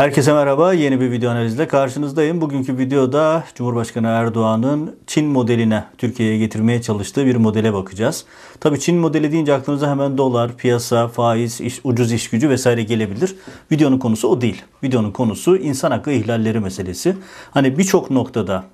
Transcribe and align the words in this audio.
Herkese 0.00 0.32
merhaba. 0.32 0.72
Yeni 0.72 1.00
bir 1.00 1.10
video 1.10 1.30
analizle 1.30 1.68
karşınızdayım. 1.68 2.40
Bugünkü 2.40 2.78
videoda 2.78 3.44
Cumhurbaşkanı 3.54 4.06
Erdoğan'ın 4.06 4.96
Çin 5.06 5.26
modeline 5.26 5.84
Türkiye'ye 5.98 6.38
getirmeye 6.38 6.82
çalıştığı 6.82 7.26
bir 7.26 7.36
modele 7.36 7.72
bakacağız. 7.72 8.24
Tabii 8.60 8.80
Çin 8.80 8.96
modeli 8.96 9.32
deyince 9.32 9.54
aklınıza 9.54 9.90
hemen 9.90 10.18
dolar, 10.18 10.56
piyasa, 10.56 11.08
faiz, 11.08 11.60
iş, 11.60 11.80
ucuz 11.84 12.12
iş 12.12 12.30
gücü 12.30 12.48
vesaire 12.48 12.82
gelebilir. 12.82 13.36
Videonun 13.72 13.98
konusu 13.98 14.28
o 14.28 14.40
değil. 14.40 14.62
Videonun 14.82 15.10
konusu 15.10 15.56
insan 15.56 15.90
hakkı 15.90 16.10
ihlalleri 16.10 16.60
meselesi. 16.60 17.16
Hani 17.50 17.78
birçok 17.78 18.10
noktada 18.10 18.64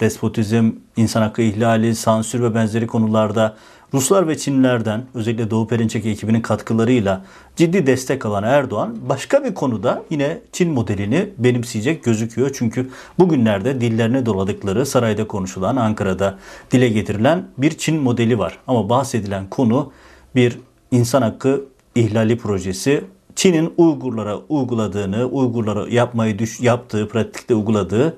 despotizm, 0.00 0.70
insan 0.96 1.22
hakkı 1.22 1.42
ihlali, 1.42 1.94
sansür 1.94 2.42
ve 2.42 2.54
benzeri 2.54 2.86
konularda 2.86 3.56
Ruslar 3.94 4.28
ve 4.28 4.38
Çinlilerden 4.38 5.04
özellikle 5.14 5.50
Doğu 5.50 5.68
Perinçek 5.68 6.06
ekibinin 6.06 6.40
katkılarıyla 6.40 7.24
ciddi 7.56 7.86
destek 7.86 8.26
alan 8.26 8.44
Erdoğan 8.44 8.96
başka 9.08 9.44
bir 9.44 9.54
konuda 9.54 10.02
yine 10.10 10.38
Çin 10.52 10.70
modelini 10.70 11.28
benimseyecek 11.38 12.04
gözüküyor. 12.04 12.50
Çünkü 12.54 12.90
bugünlerde 13.18 13.80
dillerine 13.80 14.26
doladıkları 14.26 14.86
sarayda 14.86 15.26
konuşulan 15.26 15.76
Ankara'da 15.76 16.38
dile 16.70 16.88
getirilen 16.88 17.46
bir 17.58 17.70
Çin 17.70 18.02
modeli 18.02 18.38
var. 18.38 18.58
Ama 18.66 18.88
bahsedilen 18.88 19.50
konu 19.50 19.92
bir 20.34 20.58
insan 20.90 21.22
hakkı 21.22 21.64
ihlali 21.94 22.38
projesi. 22.38 23.04
Çin'in 23.36 23.72
Uygurlara 23.76 24.36
uyguladığını, 24.48 25.24
Uygurlara 25.24 25.88
yapmayı 25.88 26.38
düş, 26.38 26.60
yaptığı, 26.60 27.08
pratikte 27.08 27.54
uyguladığı 27.54 28.16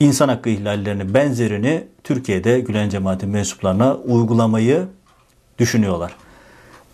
insan 0.00 0.28
hakkı 0.28 0.50
ihlallerinin 0.50 1.14
benzerini 1.14 1.84
Türkiye'de 2.04 2.60
Gülen 2.60 2.88
cemaati 2.88 3.26
mensuplarına 3.26 3.94
uygulamayı 3.94 4.86
düşünüyorlar. 5.58 6.16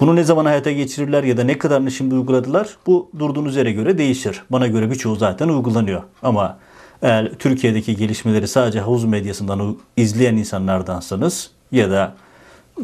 Bunu 0.00 0.16
ne 0.16 0.24
zaman 0.24 0.44
hayata 0.44 0.72
geçirirler 0.72 1.24
ya 1.24 1.36
da 1.36 1.44
ne 1.44 1.58
kadarını 1.58 1.90
şimdi 1.90 2.14
uyguladılar 2.14 2.68
bu 2.86 3.10
durduğunuz 3.18 3.56
yere 3.56 3.72
göre 3.72 3.98
değişir. 3.98 4.42
Bana 4.50 4.66
göre 4.66 4.90
birçoğu 4.90 5.16
zaten 5.16 5.48
uygulanıyor. 5.48 6.02
Ama 6.22 6.58
eğer 7.02 7.32
Türkiye'deki 7.38 7.96
gelişmeleri 7.96 8.48
sadece 8.48 8.80
havuz 8.80 9.04
medyasından 9.04 9.76
izleyen 9.96 10.36
insanlardansanız 10.36 11.50
ya 11.72 11.90
da 11.90 12.14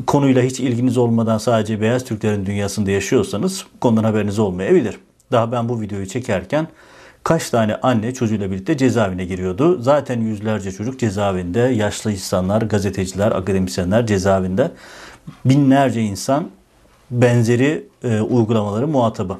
konuyla 0.07 0.43
hiç 0.43 0.61
ilginiz 0.61 0.99
olmadan 0.99 1.39
sadece 1.39 1.81
beyaz 1.81 2.05
Türklerin 2.05 2.47
dünyasında 2.47 2.91
yaşıyorsanız 2.91 3.67
konudan 3.81 4.05
haberiniz 4.05 4.39
olmayabilir. 4.39 4.99
Daha 5.33 5.53
ben 5.53 5.69
bu 5.69 5.81
videoyu 5.81 6.07
çekerken 6.07 6.69
kaç 7.25 7.51
tane 7.51 7.77
anne 7.77 8.15
çocuğuyla 8.15 8.51
birlikte 8.51 8.77
cezaevine 8.77 9.25
giriyordu. 9.25 9.83
Zaten 9.83 10.21
yüzlerce 10.21 10.73
çocuk 10.73 11.01
cezaevinde, 11.01 11.61
yaşlı 11.61 12.13
insanlar, 12.13 12.63
gazeteciler, 12.63 13.33
akademisyenler 13.33 14.07
cezaevinde. 14.07 14.71
Binlerce 15.45 16.03
insan 16.03 16.51
benzeri 17.11 17.87
e, 18.05 18.21
uygulamaları 18.21 18.89
muhatabı. 18.89 19.39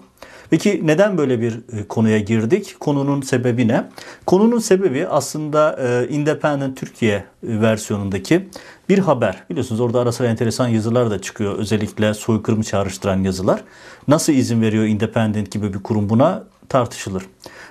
Peki 0.51 0.81
neden 0.85 1.19
böyle 1.19 1.41
bir 1.41 1.53
e, 1.53 1.89
konuya 1.89 2.19
girdik? 2.19 2.77
Konunun 2.81 3.21
sebebi 3.21 3.69
ne? 3.69 3.85
Konunun 4.27 4.59
sebebi 4.59 5.07
aslında 5.09 5.79
e, 5.81 6.09
Independent 6.09 6.77
Türkiye 6.77 7.15
e, 7.17 7.25
versiyonundaki 7.43 8.49
bir 8.89 8.99
haber. 8.99 9.45
Biliyorsunuz 9.51 9.81
orada 9.81 10.01
ara 10.01 10.13
sıra 10.13 10.29
enteresan 10.29 10.69
yazılar 10.69 11.11
da 11.11 11.23
çıkıyor. 11.23 11.59
Özellikle 11.59 12.15
soykırımı 12.15 12.65
çağrıştıran 12.65 13.23
yazılar. 13.23 13.65
Nasıl 14.09 14.33
izin 14.33 14.63
veriyor 14.63 14.85
Independent 14.85 15.51
gibi 15.51 15.75
bir 15.75 15.79
kurum 15.79 16.09
buna 16.09 16.45
tartışılır. 16.69 17.23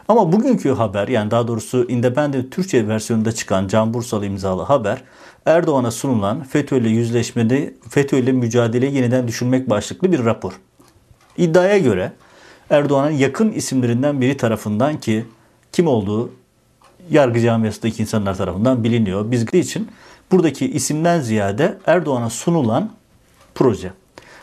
Ama 0.07 0.31
bugünkü 0.31 0.69
haber 0.69 1.07
yani 1.07 1.31
daha 1.31 1.47
doğrusu 1.47 1.85
Independent 1.87 2.51
Türkçe 2.51 2.87
versiyonunda 2.87 3.31
çıkan 3.31 3.67
Can 3.67 3.93
Bursalı 3.93 4.25
imzalı 4.25 4.61
haber 4.61 5.03
Erdoğan'a 5.45 5.91
sunulan 5.91 6.43
FETÖ 6.43 6.77
ile 6.77 6.89
yüzleşmede 6.89 7.73
FETÖ 7.89 8.17
ile 8.17 8.31
mücadeleyi 8.31 8.95
yeniden 8.95 9.27
düşünmek 9.27 9.69
başlıklı 9.69 10.11
bir 10.11 10.25
rapor. 10.25 10.53
İddiaya 11.37 11.77
göre 11.77 12.11
Erdoğan'ın 12.69 13.11
yakın 13.11 13.51
isimlerinden 13.51 14.21
biri 14.21 14.37
tarafından 14.37 14.99
ki 14.99 15.25
kim 15.71 15.87
olduğu 15.87 16.31
yargı 17.09 17.39
camiasındaki 17.39 18.01
insanlar 18.01 18.37
tarafından 18.37 18.83
biliniyor. 18.83 19.31
Biz 19.31 19.53
için 19.53 19.87
buradaki 20.31 20.71
isimden 20.71 21.19
ziyade 21.19 21.77
Erdoğan'a 21.85 22.29
sunulan 22.29 22.91
proje. 23.55 23.91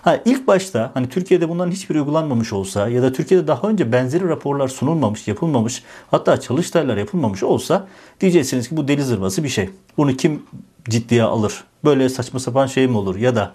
Ha, 0.04 0.20
ilk 0.24 0.46
başta 0.46 0.90
hani 0.94 1.08
Türkiye'de 1.08 1.48
bunların 1.48 1.70
hiçbir 1.70 1.94
uygulanmamış 1.94 2.52
olsa 2.52 2.88
ya 2.88 3.02
da 3.02 3.12
Türkiye'de 3.12 3.46
daha 3.46 3.68
önce 3.68 3.92
benzeri 3.92 4.28
raporlar 4.28 4.68
sunulmamış, 4.68 5.28
yapılmamış 5.28 5.82
hatta 6.10 6.40
çalıştaylar 6.40 6.96
yapılmamış 6.96 7.42
olsa 7.42 7.86
diyeceksiniz 8.20 8.68
ki 8.68 8.76
bu 8.76 8.88
deli 8.88 9.02
zırvası 9.02 9.44
bir 9.44 9.48
şey. 9.48 9.70
Bunu 9.96 10.16
kim 10.16 10.42
ciddiye 10.88 11.22
alır? 11.22 11.64
Böyle 11.84 12.08
saçma 12.08 12.40
sapan 12.40 12.66
şey 12.66 12.86
mi 12.86 12.96
olur? 12.96 13.16
Ya 13.16 13.36
da 13.36 13.52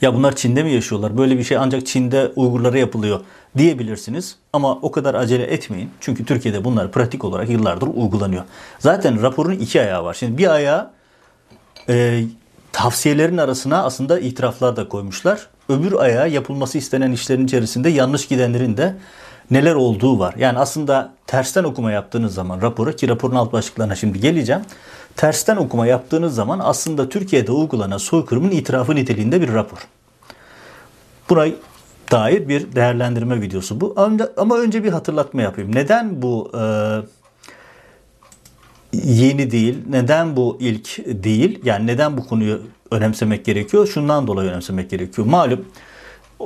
ya 0.00 0.14
bunlar 0.14 0.36
Çin'de 0.36 0.62
mi 0.62 0.72
yaşıyorlar? 0.72 1.18
Böyle 1.18 1.38
bir 1.38 1.44
şey 1.44 1.56
ancak 1.56 1.86
Çin'de 1.86 2.32
Uygurlara 2.36 2.78
yapılıyor 2.78 3.20
diyebilirsiniz. 3.58 4.36
Ama 4.52 4.74
o 4.74 4.90
kadar 4.90 5.14
acele 5.14 5.44
etmeyin. 5.44 5.90
Çünkü 6.00 6.24
Türkiye'de 6.24 6.64
bunlar 6.64 6.92
pratik 6.92 7.24
olarak 7.24 7.50
yıllardır 7.50 7.86
uygulanıyor. 7.86 8.44
Zaten 8.78 9.22
raporun 9.22 9.52
iki 9.54 9.80
ayağı 9.80 10.04
var. 10.04 10.14
Şimdi 10.14 10.38
bir 10.38 10.50
ayağı 10.54 10.90
e, 11.88 12.24
tavsiyelerin 12.72 13.36
arasına 13.36 13.84
aslında 13.84 14.20
itiraflar 14.20 14.76
da 14.76 14.88
koymuşlar. 14.88 15.46
Öbür 15.68 15.92
ayağa 15.92 16.26
yapılması 16.26 16.78
istenen 16.78 17.12
işlerin 17.12 17.46
içerisinde 17.46 17.88
yanlış 17.88 18.28
gidenlerin 18.28 18.76
de 18.76 18.96
neler 19.50 19.74
olduğu 19.74 20.18
var. 20.18 20.34
Yani 20.38 20.58
aslında 20.58 21.12
tersten 21.26 21.64
okuma 21.64 21.92
yaptığınız 21.92 22.34
zaman 22.34 22.62
raporu 22.62 22.96
ki 22.96 23.08
raporun 23.08 23.34
alt 23.34 23.52
başlıklarına 23.52 23.94
şimdi 23.94 24.20
geleceğim. 24.20 24.62
Tersten 25.16 25.56
okuma 25.56 25.86
yaptığınız 25.86 26.34
zaman 26.34 26.60
aslında 26.62 27.08
Türkiye'de 27.08 27.52
uygulanan 27.52 27.98
soykırımın 27.98 28.50
itirafı 28.50 28.94
niteliğinde 28.94 29.40
bir 29.40 29.52
rapor. 29.54 29.78
Buna 31.30 31.46
dair 32.10 32.48
bir 32.48 32.72
değerlendirme 32.72 33.40
videosu 33.40 33.80
bu. 33.80 33.94
Ama 34.36 34.56
önce 34.56 34.84
bir 34.84 34.92
hatırlatma 34.92 35.42
yapayım. 35.42 35.74
Neden 35.74 36.22
bu 36.22 36.50
e, 36.54 36.60
yeni 38.92 39.50
değil. 39.50 39.78
Neden 39.88 40.36
bu 40.36 40.58
ilk 40.60 40.98
değil? 41.24 41.60
Yani 41.64 41.86
neden 41.86 42.16
bu 42.16 42.26
konuyu 42.26 42.60
önemsemek 42.90 43.44
gerekiyor? 43.44 43.86
Şundan 43.86 44.26
dolayı 44.26 44.50
önemsemek 44.50 44.90
gerekiyor. 44.90 45.26
Malum 45.26 45.64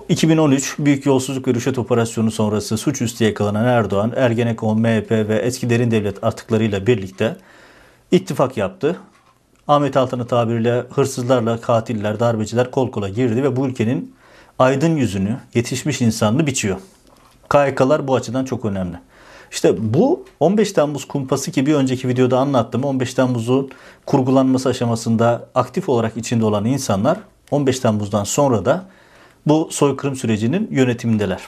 2013 0.08 0.76
Büyük 0.78 1.06
Yolsuzluk 1.06 1.48
ve 1.48 1.54
Rüşvet 1.54 1.78
Operasyonu 1.78 2.30
sonrası 2.30 2.76
suçüstü 2.76 3.24
yakalanan 3.24 3.64
Erdoğan, 3.64 4.12
Ergenekon, 4.16 4.80
MHP 4.80 5.10
ve 5.10 5.38
eski 5.38 5.70
derin 5.70 5.90
devlet 5.90 6.24
artıklarıyla 6.24 6.86
birlikte 6.86 7.36
ittifak 8.10 8.56
yaptı. 8.56 8.96
Ahmet 9.68 9.96
Altan'ın 9.96 10.24
tabiriyle 10.24 10.84
hırsızlarla 10.90 11.60
katiller, 11.60 12.20
darbeciler 12.20 12.70
kol 12.70 12.90
kola 12.90 13.08
girdi 13.08 13.42
ve 13.42 13.56
bu 13.56 13.66
ülkenin 13.66 14.14
aydın 14.58 14.96
yüzünü, 14.96 15.36
yetişmiş 15.54 16.00
insanını 16.00 16.46
biçiyor. 16.46 16.76
KYK'lar 17.50 18.08
bu 18.08 18.14
açıdan 18.14 18.44
çok 18.44 18.64
önemli. 18.64 18.96
İşte 19.54 19.94
bu 19.94 20.24
15 20.40 20.72
Temmuz 20.72 21.04
kumpası 21.04 21.50
ki 21.50 21.66
bir 21.66 21.74
önceki 21.74 22.08
videoda 22.08 22.38
anlattım. 22.38 22.84
15 22.84 23.14
Temmuz'un 23.14 23.70
kurgulanması 24.06 24.68
aşamasında 24.68 25.48
aktif 25.54 25.88
olarak 25.88 26.16
içinde 26.16 26.44
olan 26.44 26.64
insanlar 26.64 27.18
15 27.50 27.80
Temmuz'dan 27.80 28.24
sonra 28.24 28.64
da 28.64 28.84
bu 29.46 29.68
soykırım 29.70 30.16
sürecinin 30.16 30.68
yönetimindeler. 30.70 31.40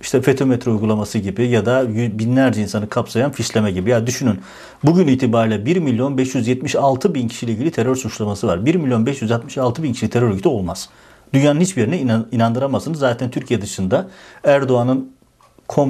İşte 0.00 0.22
FETÖ 0.22 0.44
metro 0.44 0.72
uygulaması 0.72 1.18
gibi 1.18 1.48
ya 1.48 1.66
da 1.66 1.88
binlerce 1.94 2.62
insanı 2.62 2.88
kapsayan 2.88 3.32
fişleme 3.32 3.70
gibi. 3.70 3.90
Ya 3.90 4.06
düşünün 4.06 4.40
bugün 4.84 5.06
itibariyle 5.06 5.66
1 5.66 5.76
milyon 5.76 6.18
576 6.18 7.14
bin 7.14 7.28
kişiyle 7.28 7.52
ilgili 7.52 7.70
terör 7.70 7.96
suçlaması 7.96 8.46
var. 8.46 8.66
1 8.66 8.74
milyon 8.74 9.06
566 9.06 9.82
bin 9.82 9.92
kişi 9.92 10.10
terör 10.10 10.28
örgütü 10.28 10.48
olmaz. 10.48 10.88
Dünyanın 11.34 11.60
hiçbirine 11.60 12.26
inandıramazsınız. 12.32 12.98
Zaten 12.98 13.30
Türkiye 13.30 13.62
dışında 13.62 14.08
Erdoğan'ın 14.44 15.17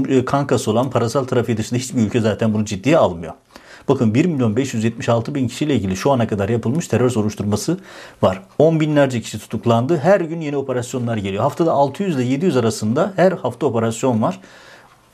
e, 0.08 0.24
kankası 0.24 0.70
olan 0.70 0.90
parasal 0.90 1.24
trafiği 1.24 1.58
dışında 1.58 1.80
hiçbir 1.80 2.00
ülke 2.00 2.20
zaten 2.20 2.54
bunu 2.54 2.64
ciddiye 2.64 2.98
almıyor. 2.98 3.34
Bakın 3.88 4.14
1 4.14 4.24
milyon 4.24 4.56
576 4.56 5.34
bin 5.34 5.48
kişiyle 5.48 5.74
ilgili 5.74 5.96
şu 5.96 6.10
ana 6.10 6.26
kadar 6.26 6.48
yapılmış 6.48 6.88
terör 6.88 7.10
soruşturması 7.10 7.78
var. 8.22 8.42
10 8.58 8.80
binlerce 8.80 9.20
kişi 9.20 9.38
tutuklandı. 9.38 9.96
Her 9.96 10.20
gün 10.20 10.40
yeni 10.40 10.56
operasyonlar 10.56 11.16
geliyor. 11.16 11.42
Haftada 11.42 11.72
600 11.72 12.16
ile 12.16 12.22
700 12.22 12.56
arasında 12.56 13.12
her 13.16 13.32
hafta 13.32 13.66
operasyon 13.66 14.22
var. 14.22 14.40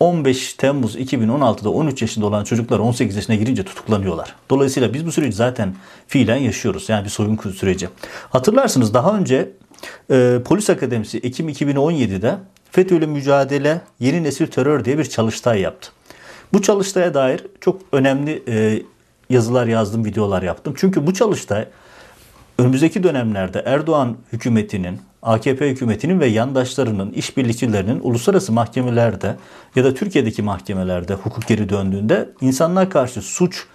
15 0.00 0.54
Temmuz 0.54 0.96
2016'da 0.96 1.70
13 1.70 2.02
yaşında 2.02 2.26
olan 2.26 2.44
çocuklar 2.44 2.78
18 2.78 3.16
yaşına 3.16 3.36
girince 3.36 3.64
tutuklanıyorlar. 3.64 4.34
Dolayısıyla 4.50 4.94
biz 4.94 5.06
bu 5.06 5.12
süreci 5.12 5.36
zaten 5.36 5.74
fiilen 6.06 6.36
yaşıyoruz. 6.36 6.88
Yani 6.88 7.04
bir 7.04 7.10
soygun 7.10 7.50
süreci. 7.50 7.88
Hatırlarsınız 8.30 8.94
daha 8.94 9.16
önce 9.16 9.50
e, 10.10 10.38
Polis 10.44 10.70
Akademisi 10.70 11.18
Ekim 11.18 11.48
2017'de 11.48 12.38
FETÖ 12.74 12.96
ile 12.96 13.06
mücadele 13.06 13.80
yeni 14.00 14.22
nesil 14.22 14.46
terör 14.46 14.84
diye 14.84 14.98
bir 14.98 15.04
çalıştay 15.04 15.60
yaptı. 15.60 15.90
Bu 16.52 16.62
çalıştaya 16.62 17.14
dair 17.14 17.46
çok 17.60 17.80
önemli 17.92 18.42
e, 18.48 18.82
yazılar 19.30 19.66
yazdım, 19.66 20.04
videolar 20.04 20.42
yaptım. 20.42 20.74
Çünkü 20.76 21.06
bu 21.06 21.14
çalıştay 21.14 21.68
önümüzdeki 22.58 23.02
dönemlerde 23.02 23.62
Erdoğan 23.66 24.16
hükümetinin, 24.32 25.00
AKP 25.22 25.70
hükümetinin 25.70 26.20
ve 26.20 26.26
yandaşlarının, 26.26 27.12
işbirlikçilerinin 27.12 28.00
uluslararası 28.02 28.52
mahkemelerde 28.52 29.36
ya 29.76 29.84
da 29.84 29.94
Türkiye'deki 29.94 30.42
mahkemelerde 30.42 31.14
hukuk 31.14 31.46
geri 31.46 31.68
döndüğünde 31.68 32.28
insanlar 32.40 32.90
karşı 32.90 33.22
suç 33.22 33.66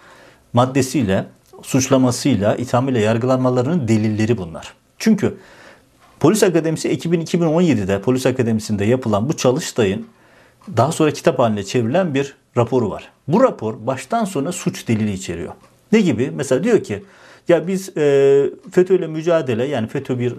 maddesiyle, 0.54 1.26
suçlamasıyla, 1.64 2.56
ithamıyla 2.56 3.00
yargılanmalarının 3.00 3.88
delilleri 3.88 4.38
bunlar. 4.38 4.74
Çünkü 4.98 5.38
Polis 6.20 6.44
Akademisi 6.44 6.90
2017'de 6.90 8.02
Polis 8.02 8.26
Akademisi'nde 8.26 8.86
yapılan 8.86 9.30
bu 9.30 9.38
çalıştayın 9.38 10.08
daha 10.78 10.92
sonra 10.92 11.12
kitap 11.12 11.40
haline 11.40 11.64
çevrilen 11.64 12.14
bir 12.14 12.36
raporu 12.58 12.90
var. 12.90 13.12
Bu 13.28 13.44
rapor 13.44 13.76
baştan 13.88 14.26
sona 14.26 14.52
suç 14.52 14.88
delili 14.88 15.14
içeriyor. 15.14 15.54
Ne 15.92 16.02
gibi? 16.02 16.32
Mesela 16.36 16.64
diyor 16.64 16.84
ki 16.84 17.04
ya 17.48 17.68
biz 17.68 17.98
e, 17.98 18.46
FETÖ 18.72 18.96
ile 18.96 19.08
mücadele 19.08 19.66
yani 19.66 19.88
FETÖ 19.88 20.20
bir 20.20 20.34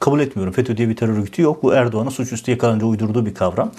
kabul 0.00 0.20
etmiyorum. 0.20 0.52
FETÖ 0.52 0.76
diye 0.76 0.88
bir 0.88 0.96
terör 0.96 1.18
örgütü 1.18 1.42
yok. 1.42 1.62
Bu 1.62 1.74
Erdoğan'ın 1.74 2.10
suçüstü 2.10 2.50
yakalanınca 2.50 2.86
uydurduğu 2.86 3.26
bir 3.26 3.34
kavram. 3.34 3.72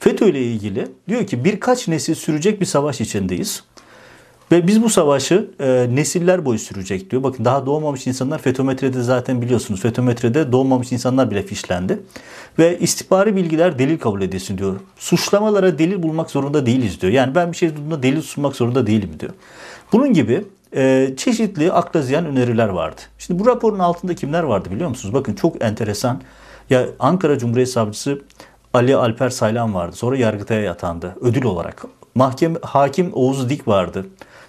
FETÖ 0.00 0.28
ile 0.28 0.42
ilgili 0.42 0.88
diyor 1.08 1.26
ki 1.26 1.44
birkaç 1.44 1.88
nesil 1.88 2.14
sürecek 2.14 2.60
bir 2.60 2.66
savaş 2.66 3.00
içindeyiz. 3.00 3.64
Ve 4.52 4.66
biz 4.66 4.82
bu 4.82 4.90
savaşı 4.90 5.50
e, 5.60 5.86
nesiller 5.94 6.44
boyu 6.44 6.58
sürecek 6.58 7.10
diyor. 7.10 7.22
Bakın 7.22 7.44
daha 7.44 7.66
doğmamış 7.66 8.06
insanlar 8.06 8.38
FETÖ-METRE'de 8.38 9.02
zaten 9.02 9.42
biliyorsunuz. 9.42 9.80
FETÖ-METRE'de 9.80 10.52
doğmamış 10.52 10.92
insanlar 10.92 11.30
bile 11.30 11.42
fişlendi. 11.42 11.98
Ve 12.58 12.78
istihbari 12.78 13.36
bilgiler 13.36 13.78
delil 13.78 13.98
kabul 13.98 14.22
edilsin 14.22 14.58
diyor. 14.58 14.76
Suçlamalara 14.96 15.78
delil 15.78 16.02
bulmak 16.02 16.30
zorunda 16.30 16.66
değiliz 16.66 17.00
diyor. 17.00 17.12
Yani 17.12 17.34
ben 17.34 17.52
bir 17.52 17.56
şey 17.56 17.76
duyduğumda 17.76 18.02
delil 18.02 18.22
sunmak 18.22 18.56
zorunda 18.56 18.86
değilim 18.86 19.10
diyor. 19.20 19.32
Bunun 19.92 20.12
gibi 20.12 20.44
e, 20.76 21.14
çeşitli 21.16 21.72
akla 21.72 22.02
ziyan 22.02 22.26
öneriler 22.26 22.68
vardı. 22.68 23.00
Şimdi 23.18 23.40
bu 23.40 23.46
raporun 23.46 23.78
altında 23.78 24.14
kimler 24.14 24.42
vardı 24.42 24.70
biliyor 24.70 24.88
musunuz? 24.88 25.14
Bakın 25.14 25.34
çok 25.34 25.64
enteresan. 25.64 26.20
Ya 26.70 26.86
Ankara 26.98 27.38
Cumhuriyet 27.38 27.68
Savcısı 27.68 28.22
Ali 28.74 28.96
Alper 28.96 29.30
Saylan 29.30 29.74
vardı. 29.74 29.96
Sonra 29.96 30.16
Yargıtay'a 30.16 30.72
atandı 30.72 31.16
ödül 31.20 31.44
olarak. 31.44 31.84
Mahkeme 32.14 32.58
hakim 32.62 33.10
Oğuz 33.12 33.48
Dik 33.48 33.68
vardı. 33.68 34.06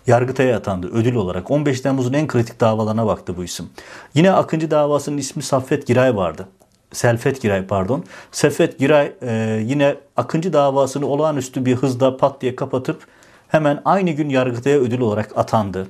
Yargıtay'a 0.09 0.57
atandı 0.57 0.87
ödül 0.87 1.15
olarak. 1.15 1.51
15 1.51 1.81
Temmuz'un 1.81 2.13
en 2.13 2.27
kritik 2.27 2.59
davalarına 2.59 3.05
baktı 3.05 3.37
bu 3.37 3.43
isim. 3.43 3.69
Yine 4.13 4.31
Akıncı 4.31 4.71
davasının 4.71 5.17
ismi 5.17 5.43
Saffet 5.43 5.87
Giray 5.87 6.15
vardı. 6.15 6.47
Selfet 6.91 7.41
Giray 7.41 7.65
pardon. 7.67 8.03
Selfet 8.31 8.79
Giray 8.79 9.11
e, 9.21 9.61
yine 9.65 9.95
Akıncı 10.17 10.53
davasını 10.53 11.05
olağanüstü 11.05 11.65
bir 11.65 11.75
hızda 11.75 12.17
pat 12.17 12.41
diye 12.41 12.55
kapatıp 12.55 13.07
hemen 13.47 13.81
aynı 13.85 14.11
gün 14.11 14.29
Yargıtay'a 14.29 14.79
ödül 14.79 14.99
olarak 14.99 15.37
atandı. 15.37 15.87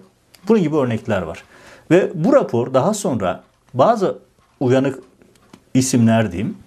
Bunun 0.48 0.62
gibi 0.62 0.76
örnekler 0.76 1.22
var. 1.22 1.44
Ve 1.92 2.12
bu 2.14 2.34
rapor 2.34 2.74
daha 2.74 2.94
sonra 2.94 3.44
bazı 3.74 4.20
uyanık 4.60 5.00
isimler 5.74 6.32
diyeyim. 6.32 6.58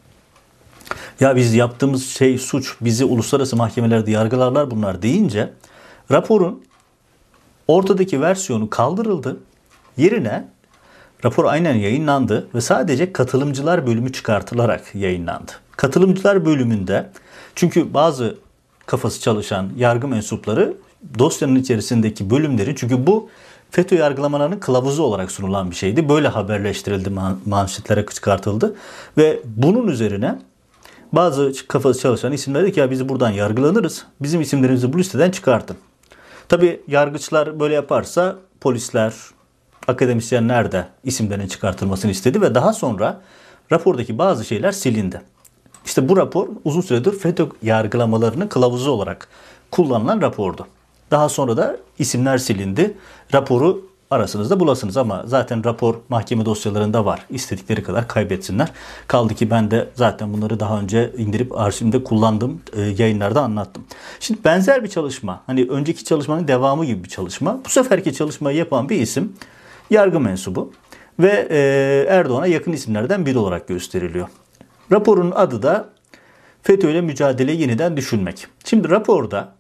Ya 1.20 1.37
biz 1.37 1.55
yaptığımız 1.55 2.06
şey 2.06 2.38
suç, 2.38 2.76
bizi 2.81 3.05
uluslararası 3.05 3.56
mahkemelerde 3.56 4.10
yargılarlar 4.10 4.70
bunlar 4.70 5.02
deyince 5.02 5.52
raporun 6.10 6.62
ortadaki 7.68 8.20
versiyonu 8.20 8.70
kaldırıldı. 8.70 9.36
Yerine 9.96 10.48
rapor 11.24 11.44
aynen 11.44 11.74
yayınlandı 11.74 12.48
ve 12.54 12.60
sadece 12.60 13.12
katılımcılar 13.12 13.86
bölümü 13.86 14.12
çıkartılarak 14.12 14.94
yayınlandı. 14.94 15.52
Katılımcılar 15.76 16.44
bölümünde 16.44 17.10
çünkü 17.54 17.94
bazı 17.94 18.36
kafası 18.86 19.20
çalışan 19.20 19.68
yargı 19.76 20.08
mensupları 20.08 20.74
dosyanın 21.18 21.56
içerisindeki 21.56 22.30
bölümleri 22.30 22.76
çünkü 22.76 23.06
bu 23.06 23.28
FETÖ 23.70 23.96
yargılamalarının 23.96 24.58
kılavuzu 24.58 25.02
olarak 25.02 25.30
sunulan 25.30 25.70
bir 25.70 25.76
şeydi. 25.76 26.08
Böyle 26.08 26.28
haberleştirildi, 26.28 27.10
manşetlere 27.46 28.06
çıkartıldı. 28.06 28.74
Ve 29.16 29.40
bunun 29.44 29.88
üzerine 29.88 30.38
bazı 31.12 31.52
kafası 31.68 32.00
çalışan 32.00 32.32
isimler 32.32 32.62
dedi 32.62 32.72
ki 32.72 32.80
ya 32.80 32.90
biz 32.90 33.08
buradan 33.08 33.30
yargılanırız. 33.30 34.06
Bizim 34.20 34.40
isimlerimizi 34.40 34.92
bu 34.92 34.98
listeden 34.98 35.30
çıkartın. 35.30 35.76
Tabi 36.48 36.80
yargıçlar 36.88 37.60
böyle 37.60 37.74
yaparsa 37.74 38.36
polisler, 38.60 39.14
akademisyenler 39.88 40.72
de 40.72 40.86
isimlerin 41.04 41.48
çıkartılmasını 41.48 42.10
istedi 42.10 42.40
ve 42.40 42.54
daha 42.54 42.72
sonra 42.72 43.20
rapordaki 43.72 44.18
bazı 44.18 44.44
şeyler 44.44 44.72
silindi. 44.72 45.22
İşte 45.84 46.08
bu 46.08 46.16
rapor 46.16 46.48
uzun 46.64 46.80
süredir 46.80 47.18
FETÖ 47.18 47.46
yargılamalarının 47.62 48.46
kılavuzu 48.46 48.90
olarak 48.90 49.28
kullanılan 49.70 50.22
rapordu. 50.22 50.66
Daha 51.10 51.28
sonra 51.28 51.56
da 51.56 51.76
isimler 51.98 52.38
silindi. 52.38 52.96
Raporu 53.34 53.91
arasınızda 54.12 54.60
bulasınız 54.60 54.96
ama 54.96 55.22
zaten 55.26 55.64
rapor 55.64 55.94
mahkeme 56.08 56.44
dosyalarında 56.44 57.04
var. 57.04 57.26
İstedikleri 57.30 57.82
kadar 57.82 58.08
kaybetsinler. 58.08 58.68
Kaldı 59.06 59.34
ki 59.34 59.50
ben 59.50 59.70
de 59.70 59.88
zaten 59.94 60.32
bunları 60.32 60.60
daha 60.60 60.80
önce 60.80 61.12
indirip 61.18 61.58
arşivimde 61.58 62.04
kullandım. 62.04 62.60
E, 62.76 62.80
yayınlarda 62.80 63.42
anlattım. 63.42 63.84
Şimdi 64.20 64.44
benzer 64.44 64.84
bir 64.84 64.88
çalışma. 64.88 65.42
Hani 65.46 65.64
önceki 65.64 66.04
çalışmanın 66.04 66.48
devamı 66.48 66.84
gibi 66.84 67.04
bir 67.04 67.08
çalışma. 67.08 67.60
Bu 67.64 67.68
seferki 67.68 68.14
çalışmayı 68.14 68.58
yapan 68.58 68.88
bir 68.88 69.00
isim 69.00 69.32
yargı 69.90 70.20
mensubu 70.20 70.72
ve 71.18 71.48
e, 71.50 71.58
Erdoğan'a 72.08 72.46
yakın 72.46 72.72
isimlerden 72.72 73.26
biri 73.26 73.38
olarak 73.38 73.68
gösteriliyor. 73.68 74.28
Raporun 74.92 75.30
adı 75.30 75.62
da 75.62 75.88
FETÖ 76.62 76.90
ile 76.90 77.00
mücadele 77.00 77.52
yeniden 77.52 77.96
düşünmek. 77.96 78.46
Şimdi 78.64 78.90
raporda 78.90 79.52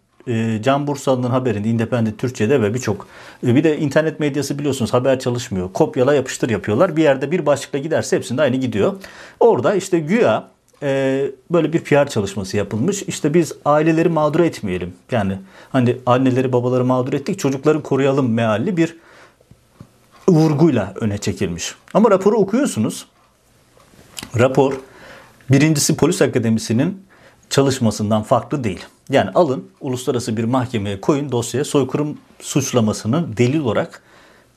Can 0.62 0.86
Bursalı'nın 0.86 1.30
haberinde 1.30 1.68
Independent 1.68 2.18
Türkçe'de 2.18 2.62
ve 2.62 2.74
birçok 2.74 3.06
e, 3.46 3.54
bir 3.54 3.64
de 3.64 3.78
internet 3.78 4.20
medyası 4.20 4.58
biliyorsunuz 4.58 4.92
haber 4.92 5.18
çalışmıyor. 5.18 5.72
Kopyala 5.72 6.14
yapıştır 6.14 6.50
yapıyorlar. 6.50 6.96
Bir 6.96 7.02
yerde 7.02 7.30
bir 7.30 7.46
başlıkla 7.46 7.78
giderse 7.78 8.16
hepsinde 8.16 8.42
aynı 8.42 8.56
gidiyor. 8.56 8.94
Orada 9.40 9.74
işte 9.74 9.98
güya 9.98 10.48
e, 10.82 11.30
böyle 11.50 11.72
bir 11.72 11.80
PR 11.80 12.06
çalışması 12.08 12.56
yapılmış. 12.56 13.02
İşte 13.02 13.34
biz 13.34 13.52
aileleri 13.64 14.08
mağdur 14.08 14.40
etmeyelim. 14.40 14.94
Yani 15.10 15.38
hani 15.70 15.96
anneleri 16.06 16.52
babaları 16.52 16.84
mağdur 16.84 17.12
ettik 17.12 17.38
çocukları 17.38 17.82
koruyalım 17.82 18.32
mealli 18.32 18.76
bir 18.76 18.96
vurguyla 20.28 20.94
öne 21.00 21.18
çekilmiş. 21.18 21.74
Ama 21.94 22.10
raporu 22.10 22.36
okuyorsunuz. 22.36 23.06
Rapor 24.38 24.72
birincisi 25.50 25.96
polis 25.96 26.22
akademisinin 26.22 27.02
çalışmasından 27.52 28.22
farklı 28.22 28.64
değil. 28.64 28.80
Yani 29.10 29.30
alın 29.30 29.68
uluslararası 29.80 30.36
bir 30.36 30.44
mahkemeye 30.44 31.00
koyun 31.00 31.32
dosyaya 31.32 31.64
soykırım 31.64 32.18
suçlamasını 32.40 33.36
delil 33.36 33.60
olarak 33.60 34.02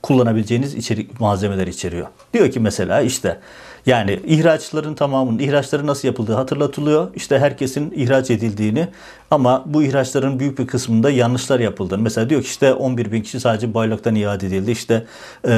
kullanabileceğiniz 0.03 0.75
içerik 0.75 1.19
malzemeler 1.19 1.67
içeriyor. 1.67 2.07
Diyor 2.33 2.51
ki 2.51 2.59
mesela 2.59 3.01
işte 3.01 3.39
yani 3.85 4.19
ihraçların 4.25 4.93
tamamının 4.95 5.39
ihraçları 5.39 5.87
nasıl 5.87 6.07
yapıldığı 6.07 6.33
hatırlatılıyor. 6.33 7.07
İşte 7.15 7.39
herkesin 7.39 7.93
ihraç 7.95 8.31
edildiğini 8.31 8.87
ama 9.31 9.63
bu 9.65 9.83
ihraçların 9.83 10.39
büyük 10.39 10.59
bir 10.59 10.67
kısmında 10.67 11.09
yanlışlar 11.09 11.59
yapıldığını. 11.59 12.01
Mesela 12.01 12.29
diyor 12.29 12.41
ki 12.41 12.47
işte 12.47 12.73
11 12.73 13.11
bin 13.11 13.21
kişi 13.21 13.39
sadece 13.39 13.73
Baylok'tan 13.73 14.15
iade 14.15 14.47
edildi. 14.47 14.71
İşte 14.71 15.05
e, 15.47 15.49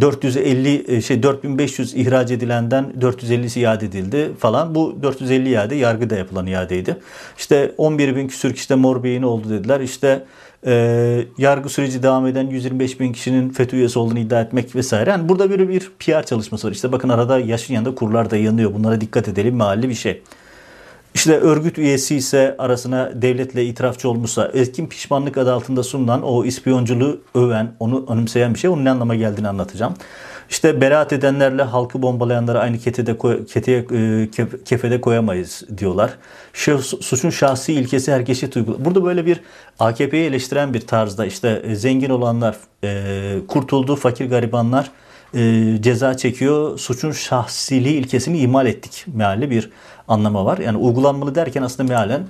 450 0.00 1.02
şey 1.02 1.22
4500 1.22 1.94
ihraç 1.94 2.30
edilenden 2.30 2.92
450'si 3.00 3.58
iade 3.58 3.86
edildi 3.86 4.30
falan. 4.38 4.74
Bu 4.74 4.98
450 5.02 5.48
iade 5.48 5.74
yargıda 5.74 6.16
yapılan 6.16 6.46
iadeydi. 6.46 6.96
İşte 7.38 7.72
11 7.78 8.16
bin 8.16 8.28
küsür 8.28 8.54
kişide 8.54 8.74
mor 8.74 9.02
beyin 9.02 9.22
oldu 9.22 9.50
dediler. 9.50 9.80
İşte 9.80 10.24
e, 10.66 11.24
yargı 11.38 11.68
süreci 11.68 12.02
devam 12.02 12.26
eden 12.26 12.46
125 12.46 13.00
bin 13.00 13.12
kişinin 13.12 13.50
FETÖ 13.50 13.76
üyesi 13.76 13.98
olduğunu 13.98 14.18
iddia 14.18 14.40
etmek 14.40 14.76
vesaire. 14.76 15.10
Yani 15.10 15.28
burada 15.28 15.50
böyle 15.50 15.68
bir 15.68 15.90
PR 15.98 16.22
çalışması 16.26 16.66
var. 16.66 16.72
İşte 16.72 16.92
bakın 16.92 17.08
arada 17.08 17.38
yaşın 17.38 17.74
yanında 17.74 17.94
kurlar 17.94 18.30
da 18.30 18.36
yanıyor. 18.36 18.74
Bunlara 18.74 19.00
dikkat 19.00 19.28
edelim 19.28 19.56
mahalli 19.56 19.88
bir 19.88 19.94
şey. 19.94 20.22
İşte 21.14 21.38
örgüt 21.38 21.78
üyesi 21.78 22.16
ise 22.16 22.54
arasına 22.58 23.22
devletle 23.22 23.64
itirafçı 23.64 24.08
olmuşsa 24.08 24.50
etkin 24.54 24.86
pişmanlık 24.86 25.38
adı 25.38 25.52
altında 25.52 25.82
sunulan 25.82 26.22
o 26.22 26.44
ispiyonculuğu 26.44 27.20
öven, 27.34 27.72
onu 27.80 28.04
anımsayan 28.08 28.54
bir 28.54 28.58
şey. 28.58 28.70
Onun 28.70 28.84
ne 28.84 28.90
anlama 28.90 29.14
geldiğini 29.14 29.48
anlatacağım. 29.48 29.94
İşte 30.50 30.80
beraat 30.80 31.12
edenlerle 31.12 31.62
halkı 31.62 32.02
bombalayanları 32.02 32.60
aynı 32.60 32.78
ketede, 32.78 33.16
keteye, 33.46 33.78
e, 33.78 34.28
kefede 34.64 35.00
koyamayız 35.00 35.62
diyorlar. 35.78 36.10
Suçun 37.00 37.30
şahsi 37.30 37.72
ilkesi 37.72 38.12
herkese 38.12 38.50
uygular. 38.56 38.84
Burada 38.84 39.04
böyle 39.04 39.26
bir 39.26 39.40
AKP'yi 39.78 40.24
eleştiren 40.24 40.74
bir 40.74 40.80
tarzda 40.80 41.26
işte 41.26 41.62
e, 41.64 41.74
zengin 41.74 42.10
olanlar 42.10 42.56
e, 42.84 43.36
kurtuldu, 43.48 43.96
fakir 43.96 44.30
garibanlar 44.30 44.90
ceza 45.80 46.16
çekiyor. 46.16 46.78
Suçun 46.78 47.12
şahsiliği 47.12 47.94
ilkesini 47.94 48.38
imal 48.38 48.66
ettik 48.66 49.04
meali 49.14 49.50
bir 49.50 49.70
anlama 50.08 50.44
var. 50.44 50.58
Yani 50.58 50.76
uygulanmalı 50.76 51.34
derken 51.34 51.62
aslında 51.62 51.92
mealen 51.92 52.26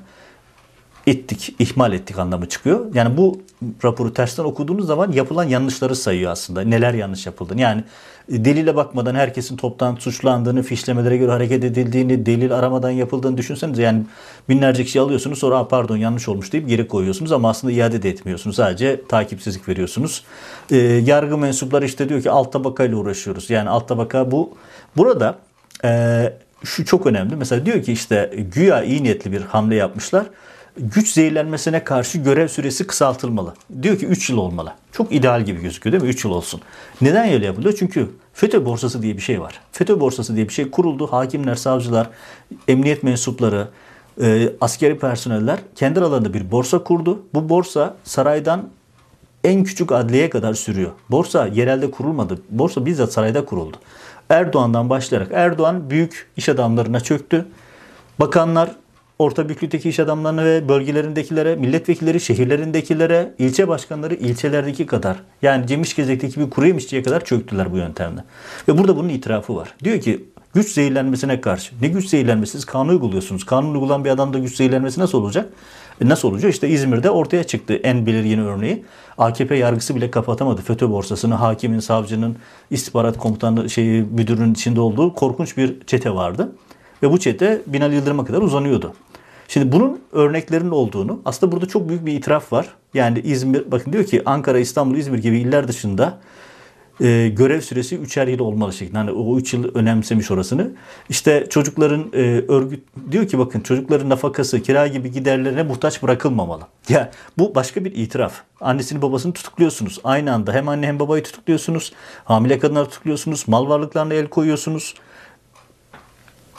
ettik, 1.06 1.54
ihmal 1.58 1.92
ettik 1.92 2.18
anlamı 2.18 2.48
çıkıyor. 2.48 2.94
Yani 2.94 3.16
bu 3.16 3.42
raporu 3.84 4.14
tersten 4.14 4.44
okuduğunuz 4.44 4.86
zaman 4.86 5.12
yapılan 5.12 5.44
yanlışları 5.44 5.96
sayıyor 5.96 6.32
aslında. 6.32 6.60
Neler 6.60 6.94
yanlış 6.94 7.26
yapıldığını. 7.26 7.60
Yani 7.60 7.84
delile 8.28 8.76
bakmadan 8.76 9.14
herkesin 9.14 9.56
toptan 9.56 9.96
suçlandığını, 9.96 10.62
fişlemelere 10.62 11.16
göre 11.16 11.30
hareket 11.30 11.64
edildiğini, 11.64 12.26
delil 12.26 12.52
aramadan 12.54 12.90
yapıldığını 12.90 13.36
düşünseniz 13.36 13.78
yani 13.78 14.02
binlerce 14.48 14.84
kişi 14.84 15.00
alıyorsunuz 15.00 15.38
sonra 15.38 15.68
pardon 15.68 15.96
yanlış 15.96 16.28
olmuş 16.28 16.52
deyip 16.52 16.68
geri 16.68 16.88
koyuyorsunuz 16.88 17.32
ama 17.32 17.50
aslında 17.50 17.72
iade 17.72 18.02
de 18.02 18.10
etmiyorsunuz. 18.10 18.56
Sadece 18.56 19.00
takipsizlik 19.08 19.68
veriyorsunuz. 19.68 20.24
Ee, 20.70 20.76
yargı 20.76 21.38
mensupları 21.38 21.84
işte 21.84 22.08
diyor 22.08 22.22
ki 22.22 22.30
alt 22.30 22.52
tabakayla 22.52 22.96
uğraşıyoruz. 22.96 23.50
Yani 23.50 23.68
alt 23.68 23.88
tabaka 23.88 24.30
bu. 24.30 24.50
Burada 24.96 25.38
e, 25.84 26.32
şu 26.64 26.84
çok 26.84 27.06
önemli. 27.06 27.36
Mesela 27.36 27.66
diyor 27.66 27.82
ki 27.82 27.92
işte 27.92 28.46
güya 28.54 28.82
iyi 28.82 29.02
niyetli 29.02 29.32
bir 29.32 29.40
hamle 29.40 29.74
yapmışlar 29.74 30.26
güç 30.76 31.12
zehirlenmesine 31.12 31.84
karşı 31.84 32.18
görev 32.18 32.48
süresi 32.48 32.86
kısaltılmalı. 32.86 33.54
Diyor 33.82 33.98
ki 33.98 34.06
3 34.06 34.30
yıl 34.30 34.38
olmalı. 34.38 34.72
Çok 34.92 35.12
ideal 35.12 35.44
gibi 35.44 35.60
gözüküyor 35.60 35.92
değil 35.92 36.02
mi? 36.02 36.08
3 36.08 36.24
yıl 36.24 36.32
olsun. 36.32 36.60
Neden 37.00 37.32
öyle 37.32 37.46
yapılıyor? 37.46 37.74
Çünkü 37.78 38.10
FETÖ 38.32 38.64
borsası 38.64 39.02
diye 39.02 39.16
bir 39.16 39.22
şey 39.22 39.40
var. 39.40 39.60
FETÖ 39.72 40.00
borsası 40.00 40.36
diye 40.36 40.48
bir 40.48 40.52
şey 40.52 40.70
kuruldu. 40.70 41.06
Hakimler, 41.06 41.54
savcılar, 41.54 42.10
emniyet 42.68 43.02
mensupları, 43.02 43.68
e, 44.22 44.52
askeri 44.60 44.98
personeller 44.98 45.58
kendi 45.76 46.00
aralarında 46.00 46.34
bir 46.34 46.50
borsa 46.50 46.84
kurdu. 46.84 47.22
Bu 47.34 47.48
borsa 47.48 47.96
saraydan 48.04 48.68
en 49.44 49.64
küçük 49.64 49.92
adliyeye 49.92 50.30
kadar 50.30 50.54
sürüyor. 50.54 50.90
Borsa 51.10 51.46
yerelde 51.46 51.90
kurulmadı. 51.90 52.38
Borsa 52.50 52.86
bizzat 52.86 53.12
sarayda 53.12 53.44
kuruldu. 53.44 53.76
Erdoğan'dan 54.28 54.90
başlayarak 54.90 55.28
Erdoğan 55.32 55.90
büyük 55.90 56.30
iş 56.36 56.48
adamlarına 56.48 57.00
çöktü. 57.00 57.46
Bakanlar 58.20 58.70
orta 59.18 59.48
büyüklükteki 59.48 59.88
iş 59.88 60.00
adamlarına 60.00 60.44
ve 60.44 60.68
bölgelerindekilere, 60.68 61.56
milletvekilleri 61.56 62.20
şehirlerindekilere, 62.20 63.34
ilçe 63.38 63.68
başkanları 63.68 64.14
ilçelerdeki 64.14 64.86
kadar 64.86 65.16
yani 65.42 65.66
Cemişgezek'teki 65.66 66.40
bir 66.40 66.50
kuru 66.50 66.66
yemişçiye 66.66 67.02
kadar 67.02 67.24
çöktüler 67.24 67.72
bu 67.72 67.76
yöntemle. 67.76 68.24
Ve 68.68 68.78
burada 68.78 68.96
bunun 68.96 69.08
itirafı 69.08 69.56
var. 69.56 69.74
Diyor 69.84 70.00
ki 70.00 70.24
güç 70.54 70.68
zehirlenmesine 70.68 71.40
karşı. 71.40 71.74
Ne 71.80 71.88
güç 71.88 72.08
zehirlenmesi? 72.08 72.52
Siz 72.52 72.64
kanun 72.64 72.88
uyguluyorsunuz. 72.88 73.44
Kanun 73.46 73.74
uygulayan 73.74 74.04
bir 74.04 74.10
adamda 74.10 74.38
güç 74.38 74.56
zehirlenmesi 74.56 75.00
nasıl 75.00 75.18
olacak? 75.18 75.48
E 76.00 76.08
nasıl 76.08 76.28
olacak? 76.28 76.50
İşte 76.50 76.68
İzmir'de 76.68 77.10
ortaya 77.10 77.44
çıktı 77.44 77.74
en 77.74 78.06
belirgin 78.06 78.38
örneği. 78.38 78.84
AKP 79.18 79.56
yargısı 79.56 79.96
bile 79.96 80.10
kapatamadı. 80.10 80.62
FETÖ 80.62 80.90
borsasını 80.90 81.34
hakimin, 81.34 81.80
savcının, 81.80 82.36
istihbarat 82.70 83.18
komutanı 83.18 83.70
şeyi, 83.70 84.02
müdürünün 84.02 84.52
içinde 84.52 84.80
olduğu 84.80 85.14
korkunç 85.14 85.56
bir 85.56 85.80
çete 85.86 86.14
vardı. 86.14 86.52
Ve 87.02 87.12
bu 87.12 87.18
çete 87.18 87.62
Binali 87.66 87.94
Yıldırım'a 87.94 88.24
kadar 88.24 88.42
uzanıyordu. 88.42 88.94
Şimdi 89.48 89.72
bunun 89.72 90.00
örneklerinin 90.12 90.70
olduğunu 90.70 91.20
aslında 91.24 91.52
burada 91.52 91.66
çok 91.66 91.88
büyük 91.88 92.06
bir 92.06 92.12
itiraf 92.12 92.52
var. 92.52 92.68
Yani 92.94 93.20
İzmir 93.20 93.72
bakın 93.72 93.92
diyor 93.92 94.04
ki 94.04 94.22
Ankara, 94.26 94.58
İstanbul, 94.58 94.96
İzmir 94.96 95.18
gibi 95.18 95.38
iller 95.38 95.68
dışında 95.68 96.18
e, 97.00 97.28
görev 97.28 97.60
süresi 97.60 97.96
3'er 97.96 98.30
yıl 98.30 98.38
olmalı 98.38 98.72
şeklinde. 98.72 98.98
Hani 98.98 99.10
o 99.10 99.38
3 99.38 99.54
yıl 99.54 99.74
önemsemiş 99.74 100.30
orasını. 100.30 100.70
İşte 101.08 101.46
çocukların 101.50 102.04
e, 102.12 102.44
örgüt 102.48 102.84
diyor 103.10 103.28
ki 103.28 103.38
bakın 103.38 103.60
çocukların 103.60 104.08
nafakası, 104.08 104.62
kira 104.62 104.86
gibi 104.86 105.10
giderlerine 105.10 105.62
muhtaç 105.62 106.02
bırakılmamalı. 106.02 106.62
Ya 106.88 107.10
bu 107.38 107.54
başka 107.54 107.84
bir 107.84 107.94
itiraf. 107.94 108.34
Annesini 108.60 109.02
babasını 109.02 109.32
tutukluyorsunuz. 109.32 109.98
Aynı 110.04 110.34
anda 110.34 110.52
hem 110.52 110.68
anne 110.68 110.86
hem 110.86 111.00
babayı 111.00 111.22
tutukluyorsunuz. 111.22 111.92
Hamile 112.24 112.58
kadınları 112.58 112.88
tutukluyorsunuz. 112.88 113.48
Mal 113.48 113.68
varlıklarına 113.68 114.14
el 114.14 114.26
koyuyorsunuz. 114.26 114.94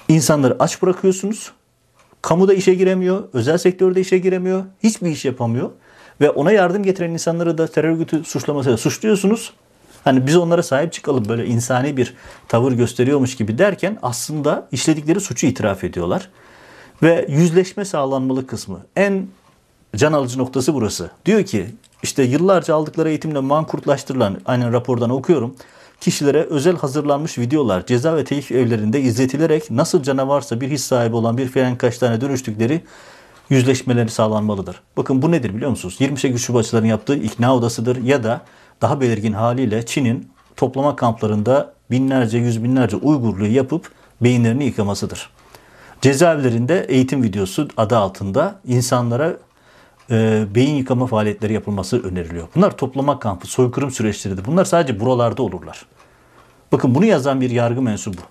İnsanları 0.07 0.55
aç 0.59 0.81
bırakıyorsunuz. 0.81 1.51
Kamuda 2.21 2.53
işe 2.53 2.73
giremiyor, 2.73 3.23
özel 3.33 3.57
sektörde 3.57 4.01
işe 4.01 4.17
giremiyor, 4.17 4.63
hiçbir 4.83 5.09
iş 5.09 5.25
yapamıyor. 5.25 5.69
Ve 6.21 6.29
ona 6.29 6.51
yardım 6.51 6.83
getiren 6.83 7.09
insanları 7.09 7.57
da 7.57 7.67
terör 7.67 7.89
örgütü 7.89 8.23
suçlamasıyla 8.23 8.77
suçluyorsunuz. 8.77 9.53
Hani 10.03 10.27
biz 10.27 10.37
onlara 10.37 10.63
sahip 10.63 10.93
çıkalım 10.93 11.29
böyle 11.29 11.45
insani 11.45 11.97
bir 11.97 12.13
tavır 12.47 12.71
gösteriyormuş 12.71 13.35
gibi 13.35 13.57
derken 13.57 13.97
aslında 14.01 14.67
işledikleri 14.71 15.19
suçu 15.19 15.47
itiraf 15.47 15.83
ediyorlar. 15.83 16.29
Ve 17.03 17.25
yüzleşme 17.29 17.85
sağlanmalı 17.85 18.47
kısmı. 18.47 18.85
En 18.95 19.27
can 19.95 20.13
alıcı 20.13 20.39
noktası 20.39 20.73
burası. 20.73 21.11
Diyor 21.25 21.43
ki 21.43 21.65
işte 22.03 22.23
yıllarca 22.23 22.75
aldıkları 22.75 23.09
eğitimle 23.09 23.39
mankurtlaştırılan 23.39 24.37
aynen 24.45 24.73
rapordan 24.73 25.09
okuyorum. 25.09 25.55
Kişilere 25.99 26.43
özel 26.43 26.77
hazırlanmış 26.77 27.37
videolar 27.37 27.85
ceza 27.85 28.15
ve 28.15 28.23
teyif 28.23 28.51
evlerinde 28.51 29.01
izletilerek 29.01 29.71
nasıl 29.71 30.03
canavarsa 30.03 30.61
bir 30.61 30.69
his 30.69 30.83
sahibi 30.83 31.15
olan 31.15 31.37
bir 31.37 31.47
fren 31.47 31.77
kaç 31.77 31.97
tane 31.97 32.21
dönüştükleri 32.21 32.81
yüzleşmeleri 33.49 34.09
sağlanmalıdır. 34.09 34.81
Bakın 34.97 35.21
bu 35.21 35.31
nedir 35.31 35.55
biliyor 35.55 35.69
musunuz? 35.69 35.95
28 35.99 36.41
Şubatçıların 36.41 36.85
yaptığı 36.85 37.15
ikna 37.15 37.55
odasıdır 37.55 38.03
ya 38.03 38.23
da 38.23 38.41
daha 38.81 39.01
belirgin 39.01 39.33
haliyle 39.33 39.85
Çin'in 39.85 40.29
toplama 40.55 40.95
kamplarında 40.95 41.73
binlerce, 41.91 42.37
yüz 42.37 42.63
binlerce 42.63 42.95
Uygurluğu 42.95 43.47
yapıp 43.47 43.91
beyinlerini 44.21 44.65
yıkamasıdır. 44.65 45.29
Cezaevlerinde 46.01 46.85
eğitim 46.89 47.23
videosu 47.23 47.67
adı 47.77 47.97
altında 47.97 48.59
insanlara 48.65 49.37
e, 50.11 50.45
beyin 50.55 50.75
yıkama 50.75 51.07
faaliyetleri 51.07 51.53
yapılması 51.53 52.03
öneriliyor. 52.03 52.47
Bunlar 52.55 52.77
toplama 52.77 53.19
kampı, 53.19 53.47
soykırım 53.47 53.91
süreçleridir. 53.91 54.45
Bunlar 54.45 54.65
sadece 54.65 54.99
buralarda 54.99 55.43
olurlar. 55.43 55.85
Bakın 56.71 56.95
bunu 56.95 57.05
yazan 57.05 57.41
bir 57.41 57.49
yargı 57.49 57.81
mensubu. 57.81 58.21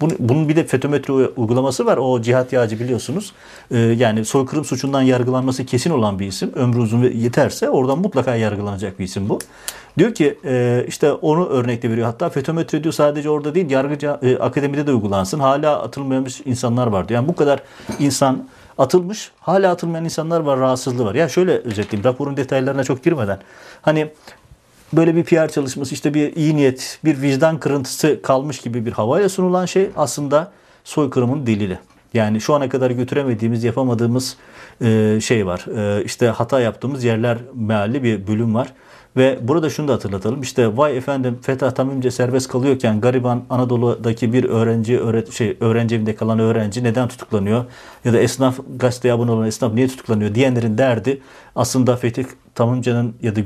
Bunun 0.00 0.48
bir 0.48 0.56
de 0.56 0.64
FETÖ 0.64 1.28
uygulaması 1.36 1.86
var. 1.86 1.96
O 1.96 2.22
cihat 2.22 2.52
yağcı 2.52 2.80
biliyorsunuz. 2.80 3.32
Ee, 3.70 3.78
yani 3.78 4.24
soykırım 4.24 4.64
suçundan 4.64 5.02
yargılanması 5.02 5.64
kesin 5.66 5.90
olan 5.90 6.18
bir 6.18 6.26
isim. 6.26 6.52
Ömrü 6.54 6.78
uzun 6.78 7.02
ve 7.02 7.08
yeterse 7.08 7.70
oradan 7.70 7.98
mutlaka 7.98 8.34
yargılanacak 8.34 8.98
bir 8.98 9.04
isim 9.04 9.28
bu. 9.28 9.38
Diyor 9.98 10.14
ki 10.14 10.38
e, 10.44 10.84
işte 10.88 11.12
onu 11.12 11.46
örnekte 11.46 11.90
veriyor. 11.90 12.06
Hatta 12.06 12.28
FETÖ 12.28 12.82
diyor 12.82 12.92
sadece 12.92 13.30
orada 13.30 13.54
değil 13.54 13.70
yargı 13.70 14.18
e, 14.22 14.38
akademide 14.38 14.86
de 14.86 14.92
uygulansın. 14.92 15.40
Hala 15.40 15.82
atılmamış 15.82 16.40
insanlar 16.44 16.86
var 16.86 17.08
diyor. 17.08 17.20
Yani 17.20 17.28
bu 17.28 17.36
kadar 17.36 17.62
insan 17.98 18.48
atılmış. 18.78 19.30
Hala 19.40 19.72
atılmayan 19.72 20.04
insanlar 20.04 20.40
var, 20.40 20.60
rahatsızlığı 20.60 21.04
var. 21.04 21.14
Ya 21.14 21.28
şöyle 21.28 21.52
özetleyeyim 21.52 22.04
raporun 22.04 22.36
detaylarına 22.36 22.84
çok 22.84 23.04
girmeden. 23.04 23.38
Hani 23.82 24.08
böyle 24.92 25.16
bir 25.16 25.24
PR 25.24 25.48
çalışması 25.48 25.94
işte 25.94 26.14
bir 26.14 26.36
iyi 26.36 26.56
niyet, 26.56 26.98
bir 27.04 27.22
vicdan 27.22 27.60
kırıntısı 27.60 28.22
kalmış 28.22 28.60
gibi 28.60 28.86
bir 28.86 28.92
havaya 28.92 29.28
sunulan 29.28 29.66
şey 29.66 29.90
aslında 29.96 30.52
soykırımın 30.84 31.46
delili. 31.46 31.78
Yani 32.14 32.40
şu 32.40 32.54
ana 32.54 32.68
kadar 32.68 32.90
götüremediğimiz, 32.90 33.64
yapamadığımız 33.64 34.36
e, 34.80 35.18
şey 35.22 35.46
var. 35.46 35.66
E, 35.76 36.04
işte 36.04 36.26
hata 36.26 36.60
yaptığımız 36.60 37.04
yerler 37.04 37.38
mealli 37.54 38.02
bir 38.02 38.26
bölüm 38.26 38.54
var. 38.54 38.68
Ve 39.16 39.38
burada 39.42 39.70
şunu 39.70 39.88
da 39.88 39.92
hatırlatalım. 39.92 40.42
İşte 40.42 40.76
vay 40.76 40.96
efendim 40.96 41.38
Fetah 41.42 41.70
Tamimce 41.70 42.10
serbest 42.10 42.48
kalıyorken 42.48 43.00
gariban 43.00 43.44
Anadolu'daki 43.50 44.32
bir 44.32 44.44
öğrenci 44.44 45.00
öğret 45.00 45.32
şey 45.32 45.56
öğrenci 45.60 45.94
evinde 45.94 46.14
kalan 46.14 46.38
öğrenci 46.38 46.84
neden 46.84 47.08
tutuklanıyor? 47.08 47.64
Ya 48.04 48.12
da 48.12 48.18
esnaf 48.18 48.58
gazeteye 48.76 49.14
abone 49.14 49.30
olan 49.30 49.46
esnaf 49.46 49.72
niye 49.72 49.88
tutuklanıyor 49.88 50.34
diyenlerin 50.34 50.78
derdi 50.78 51.20
aslında 51.56 51.96
Fetih 51.96 52.24
Tamimce'nin 52.54 53.16
ya 53.22 53.36
da 53.36 53.40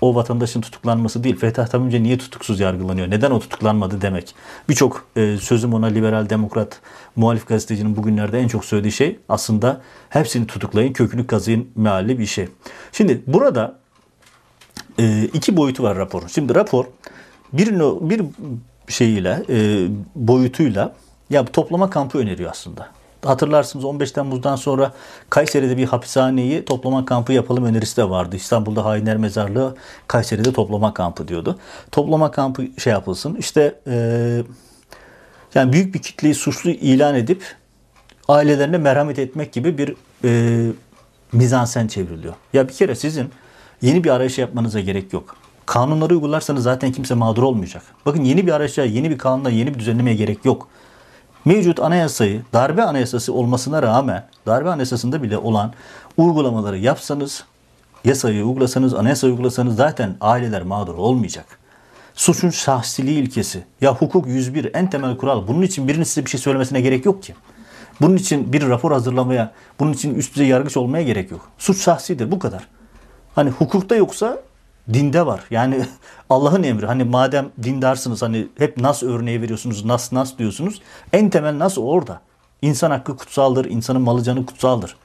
o 0.00 0.14
vatandaşın 0.14 0.60
tutuklanması 0.60 1.24
değil. 1.24 1.36
Fetah 1.36 1.66
Tamimce 1.66 2.02
niye 2.02 2.18
tutuksuz 2.18 2.60
yargılanıyor? 2.60 3.10
Neden 3.10 3.30
o 3.30 3.40
tutuklanmadı 3.40 4.00
demek. 4.00 4.34
Birçok 4.68 5.06
e, 5.16 5.36
sözüm 5.36 5.74
ona 5.74 5.86
liberal 5.86 6.30
demokrat 6.30 6.80
muhalif 7.16 7.48
gazetecinin 7.48 7.96
bugünlerde 7.96 8.38
en 8.38 8.48
çok 8.48 8.64
söylediği 8.64 8.92
şey 8.92 9.18
aslında 9.28 9.80
hepsini 10.08 10.46
tutuklayın 10.46 10.92
kökünü 10.92 11.26
kazıyın 11.26 11.68
mealli 11.76 12.18
bir 12.18 12.26
şey. 12.26 12.48
Şimdi 12.92 13.22
burada 13.26 13.81
e, 14.98 15.24
iki 15.24 15.56
boyutu 15.56 15.82
var 15.82 15.96
raporun. 15.96 16.26
Şimdi 16.26 16.54
rapor 16.54 16.84
bir 17.52 17.78
bir 18.88 18.92
şeyiyle 18.92 19.42
e, 19.48 19.86
boyutuyla 20.14 20.92
ya 21.30 21.44
toplama 21.44 21.90
kampı 21.90 22.18
öneriyor 22.18 22.50
aslında. 22.50 22.88
Hatırlarsınız 23.24 23.84
15 23.84 24.12
Temmuz'dan 24.12 24.56
sonra 24.56 24.92
Kayseri'de 25.30 25.76
bir 25.76 25.84
hapishaneyi 25.84 26.64
toplama 26.64 27.04
kampı 27.04 27.32
yapalım 27.32 27.64
önerisi 27.64 27.96
de 27.96 28.10
vardı. 28.10 28.36
İstanbul'da 28.36 28.84
hainler 28.84 29.16
mezarlığı 29.16 29.76
Kayseri'de 30.08 30.52
toplama 30.52 30.94
kampı 30.94 31.28
diyordu. 31.28 31.58
Toplama 31.92 32.30
kampı 32.30 32.66
şey 32.78 32.92
yapılsın. 32.92 33.34
İşte 33.34 33.74
e, 33.86 33.94
yani 35.54 35.72
büyük 35.72 35.94
bir 35.94 35.98
kitleyi 35.98 36.34
suçlu 36.34 36.70
ilan 36.70 37.14
edip 37.14 37.42
ailelerine 38.28 38.78
merhamet 38.78 39.18
etmek 39.18 39.52
gibi 39.52 39.78
bir 39.78 39.96
e, 40.24 40.72
mizansen 41.32 41.86
çevriliyor. 41.86 42.34
Ya 42.52 42.68
bir 42.68 42.72
kere 42.72 42.94
sizin 42.94 43.30
Yeni 43.82 44.04
bir 44.04 44.10
arayış 44.10 44.38
yapmanıza 44.38 44.80
gerek 44.80 45.12
yok. 45.12 45.36
Kanunları 45.66 46.14
uygularsanız 46.14 46.62
zaten 46.62 46.92
kimse 46.92 47.14
mağdur 47.14 47.42
olmayacak. 47.42 47.82
Bakın 48.06 48.24
yeni 48.24 48.46
bir 48.46 48.52
arayışa, 48.52 48.84
yeni 48.84 49.10
bir 49.10 49.18
kanuna, 49.18 49.50
yeni 49.50 49.74
bir 49.74 49.78
düzenlemeye 49.78 50.16
gerek 50.16 50.44
yok. 50.44 50.68
Mevcut 51.44 51.80
anayasayı 51.80 52.42
darbe 52.52 52.82
anayasası 52.82 53.32
olmasına 53.32 53.82
rağmen 53.82 54.26
darbe 54.46 54.70
anayasasında 54.70 55.22
bile 55.22 55.38
olan 55.38 55.72
uygulamaları 56.16 56.78
yapsanız, 56.78 57.44
yasayı 58.04 58.44
uygulasanız, 58.44 58.94
anayasa 58.94 59.26
uygulasanız 59.26 59.76
zaten 59.76 60.16
aileler 60.20 60.62
mağdur 60.62 60.94
olmayacak. 60.94 61.58
Suçun 62.14 62.50
şahsiliği 62.50 63.22
ilkesi. 63.22 63.64
Ya 63.80 63.94
hukuk 63.94 64.26
101 64.26 64.70
en 64.74 64.90
temel 64.90 65.16
kural. 65.16 65.48
Bunun 65.48 65.62
için 65.62 65.88
birinin 65.88 66.04
size 66.04 66.24
bir 66.24 66.30
şey 66.30 66.40
söylemesine 66.40 66.80
gerek 66.80 67.06
yok 67.06 67.22
ki. 67.22 67.34
Bunun 68.00 68.16
için 68.16 68.52
bir 68.52 68.68
rapor 68.68 68.92
hazırlamaya, 68.92 69.52
bunun 69.80 69.92
için 69.92 70.14
üst 70.14 70.34
düzey 70.34 70.46
yargıç 70.48 70.76
olmaya 70.76 71.02
gerek 71.02 71.30
yok. 71.30 71.48
Suç 71.58 71.84
şahsidir 71.84 72.30
bu 72.30 72.38
kadar. 72.38 72.68
Hani 73.34 73.50
hukukta 73.50 73.94
yoksa 73.96 74.38
dinde 74.92 75.26
var. 75.26 75.40
Yani 75.50 75.84
Allah'ın 76.30 76.62
emri. 76.62 76.86
Hani 76.86 77.04
madem 77.04 77.48
dindarsınız 77.62 78.22
hani 78.22 78.48
hep 78.58 78.76
nas 78.76 79.02
örneği 79.02 79.42
veriyorsunuz. 79.42 79.84
Nas 79.84 80.12
nas 80.12 80.38
diyorsunuz. 80.38 80.82
En 81.12 81.30
temel 81.30 81.58
nas 81.58 81.78
orada. 81.78 82.20
İnsan 82.62 82.90
hakkı 82.90 83.16
kutsaldır. 83.16 83.64
insanın 83.64 84.02
malı 84.02 84.22
canı 84.22 84.46
kutsaldır. 84.46 84.96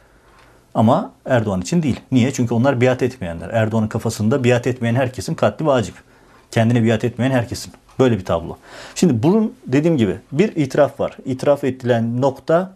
Ama 0.75 1.11
Erdoğan 1.25 1.61
için 1.61 1.83
değil. 1.83 1.99
Niye? 2.11 2.33
Çünkü 2.33 2.53
onlar 2.53 2.81
biat 2.81 3.03
etmeyenler. 3.03 3.49
Erdoğan'ın 3.49 3.87
kafasında 3.87 4.43
biat 4.43 4.67
etmeyen 4.67 4.95
herkesin 4.95 5.35
katli 5.35 5.65
vacip. 5.65 5.95
Kendine 6.51 6.83
biat 6.83 7.03
etmeyen 7.03 7.31
herkesin. 7.31 7.73
Böyle 7.99 8.17
bir 8.17 8.25
tablo. 8.25 8.57
Şimdi 8.95 9.23
bunun 9.23 9.53
dediğim 9.65 9.97
gibi 9.97 10.19
bir 10.31 10.55
itiraf 10.55 10.99
var. 10.99 11.17
İtiraf 11.25 11.63
edilen 11.63 12.21
nokta 12.21 12.73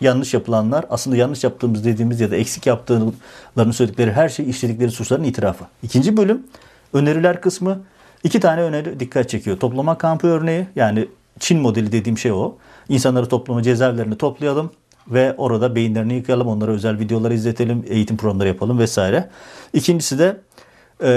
yanlış 0.00 0.34
yapılanlar 0.34 0.84
aslında 0.90 1.16
yanlış 1.16 1.44
yaptığımız 1.44 1.84
dediğimiz 1.84 2.20
ya 2.20 2.30
da 2.30 2.36
eksik 2.36 2.66
yaptıklarını 2.66 3.72
söyledikleri 3.72 4.12
her 4.12 4.28
şey 4.28 4.50
işledikleri 4.50 4.90
suçların 4.90 5.24
itirafı. 5.24 5.64
İkinci 5.82 6.16
bölüm 6.16 6.42
öneriler 6.92 7.40
kısmı 7.40 7.80
iki 8.24 8.40
tane 8.40 8.60
öneri 8.60 9.00
dikkat 9.00 9.28
çekiyor. 9.28 9.58
Toplama 9.58 9.98
kampı 9.98 10.26
örneği 10.26 10.66
yani 10.76 11.08
Çin 11.40 11.60
modeli 11.60 11.92
dediğim 11.92 12.18
şey 12.18 12.32
o. 12.32 12.56
İnsanları 12.88 13.28
toplama 13.28 13.62
cezaevlerini 13.62 14.18
toplayalım. 14.18 14.70
ve 15.08 15.34
orada 15.38 15.74
beyinlerini 15.74 16.14
yıkayalım, 16.14 16.46
onlara 16.46 16.70
özel 16.70 16.98
videolar 16.98 17.30
izletelim, 17.30 17.84
eğitim 17.88 18.16
programları 18.16 18.48
yapalım 18.48 18.78
vesaire. 18.78 19.28
İkincisi 19.72 20.18
de 20.18 20.40
e, 21.02 21.08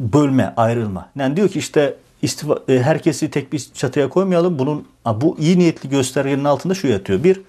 bölme, 0.00 0.54
ayrılma. 0.56 1.10
Yani 1.18 1.36
diyor 1.36 1.48
ki 1.48 1.58
işte 1.58 1.96
istifa, 2.22 2.58
e, 2.68 2.82
herkesi 2.82 3.30
tek 3.30 3.52
bir 3.52 3.68
çatıya 3.74 4.08
koymayalım. 4.08 4.58
Bunun 4.58 4.86
bu 5.14 5.36
iyi 5.38 5.58
niyetli 5.58 5.88
göstergenin 5.88 6.44
altında 6.44 6.74
şu 6.74 6.86
yatıyor. 6.86 7.24
Bir, 7.24 7.40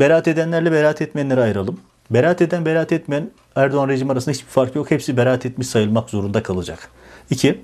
beraat 0.00 0.28
edenlerle 0.28 0.72
beraat 0.72 1.02
etmeyenleri 1.02 1.40
ayıralım. 1.40 1.80
Beraat 2.10 2.42
eden, 2.42 2.64
beraat 2.64 2.92
etmeyen 2.92 3.30
Erdoğan 3.56 3.88
rejimi 3.88 4.12
arasında 4.12 4.34
hiçbir 4.34 4.50
fark 4.50 4.76
yok. 4.76 4.90
Hepsi 4.90 5.16
beraat 5.16 5.46
etmiş 5.46 5.66
sayılmak 5.66 6.10
zorunda 6.10 6.42
kalacak. 6.42 6.88
İki, 7.30 7.60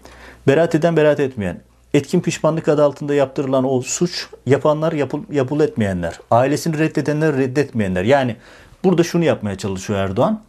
beraat 0.49 0.75
eden, 0.75 0.97
beraat 0.97 1.21
etmeyen. 1.21 1.61
Etkin 1.95 2.21
pişmanlık 2.21 2.69
adı 2.69 2.85
altında 2.85 3.15
yaptırılan 3.15 3.65
o 3.65 3.81
suç 3.83 4.27
yapanlar 4.47 4.93
yapıl, 4.93 5.23
yapıl 5.33 5.61
etmeyenler. 5.61 6.19
Ailesini 6.31 6.79
reddedenler 6.79 7.37
reddetmeyenler. 7.37 8.05
Yani 8.05 8.37
burada 8.85 9.03
şunu 9.03 9.25
yapmaya 9.25 9.59
çalışıyor 9.59 9.99
Erdoğan. 9.99 10.41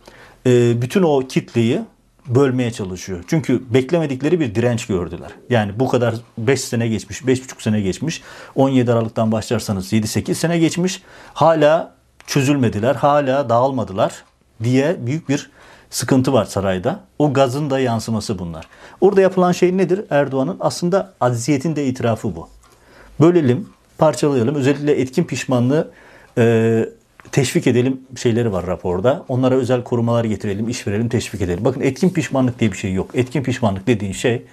E, 0.46 0.82
bütün 0.82 1.04
o 1.04 1.28
kitleyi 1.28 1.82
bölmeye 2.28 2.72
çalışıyor. 2.72 3.24
Çünkü 3.28 3.74
beklemedikleri 3.74 4.40
bir 4.40 4.56
direnç 4.56 4.86
gördüler. 4.86 5.32
Yani 5.50 5.80
bu 5.80 5.88
kadar 5.88 6.16
5 6.38 6.62
sene 6.62 6.88
geçmiş, 6.88 7.22
5,5 7.22 7.64
sene 7.64 7.82
geçmiş. 7.82 8.22
17 8.56 8.92
Aralık'tan 8.92 9.32
başlarsanız 9.32 9.94
7-8 9.94 10.34
sene 10.34 10.60
geçmiş. 10.60 11.02
Hala 11.34 11.96
çözülmediler, 12.28 12.96
hala 12.96 13.50
dağılmadılar 13.50 14.24
diye 14.64 14.98
büyük 15.06 15.30
bir 15.30 15.50
sıkıntı 15.90 16.34
var 16.34 16.46
sarayda. 16.46 17.00
O 17.20 17.34
gazın 17.34 17.70
da 17.70 17.80
yansıması 17.80 18.40
bunlar. 18.40 18.68
Orada 19.02 19.22
yapılan 19.22 19.52
şey 19.52 19.78
nedir? 19.78 20.06
Erdoğan'ın 20.10 20.58
aslında 20.60 21.14
aziyetin 21.20 21.76
de 21.76 21.86
itirafı 21.86 22.36
bu. 22.36 22.50
Bölelim, 23.20 23.70
parçalayalım. 23.98 24.56
Özellikle 24.56 25.02
etkin 25.02 25.24
pişmanlığı 25.24 25.92
e, 26.38 26.86
teşvik 27.32 27.68
edelim 27.68 28.02
şeyleri 28.16 28.52
var 28.52 28.68
raporda. 28.68 29.26
Onlara 29.28 29.56
özel 29.56 29.84
korumalar 29.84 30.26
getirelim, 30.26 30.70
iş 30.70 30.88
verelim, 30.88 31.10
teşvik 31.10 31.42
edelim. 31.42 31.66
Bakın 31.66 31.82
etkin 31.82 32.10
pişmanlık 32.10 32.60
diye 32.60 32.72
bir 32.72 32.78
şey 32.78 32.94
yok. 32.94 33.12
Etkin 33.14 33.44
pişmanlık 33.44 33.88
dediğin 33.88 34.14
şey 34.14 34.46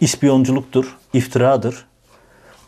ispiyonculuktur, 0.00 0.96
iftiradır 1.12 1.84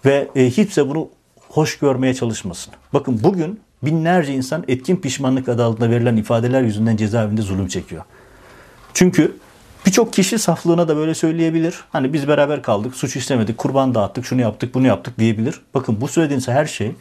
ve 0.04 0.28
e, 0.34 0.50
kimse 0.50 0.88
bunu 0.88 1.08
hoş 1.48 1.78
görmeye 1.78 2.14
çalışmasın. 2.14 2.74
Bakın 2.92 3.20
bugün 3.22 3.60
binlerce 3.82 4.34
insan 4.34 4.64
etkin 4.68 4.96
pişmanlık 4.96 5.48
adı 5.48 5.64
altında 5.64 5.90
verilen 5.90 6.16
ifadeler 6.16 6.62
yüzünden 6.62 6.96
cezaevinde 6.96 7.42
zulüm 7.42 7.68
çekiyor. 7.68 8.04
Çünkü 8.94 9.36
birçok 9.86 10.12
kişi 10.12 10.38
saflığına 10.38 10.88
da 10.88 10.96
böyle 10.96 11.14
söyleyebilir. 11.14 11.74
Hani 11.90 12.12
biz 12.12 12.28
beraber 12.28 12.62
kaldık, 12.62 12.94
suç 12.94 13.16
işlemedik, 13.16 13.58
kurban 13.58 13.94
dağıttık, 13.94 14.24
şunu 14.24 14.40
yaptık, 14.40 14.74
bunu 14.74 14.86
yaptık 14.86 15.18
diyebilir. 15.18 15.60
Bakın 15.74 16.00
bu 16.00 16.08
söylediğiniz 16.08 16.48
her 16.48 16.66
şey 16.66 16.92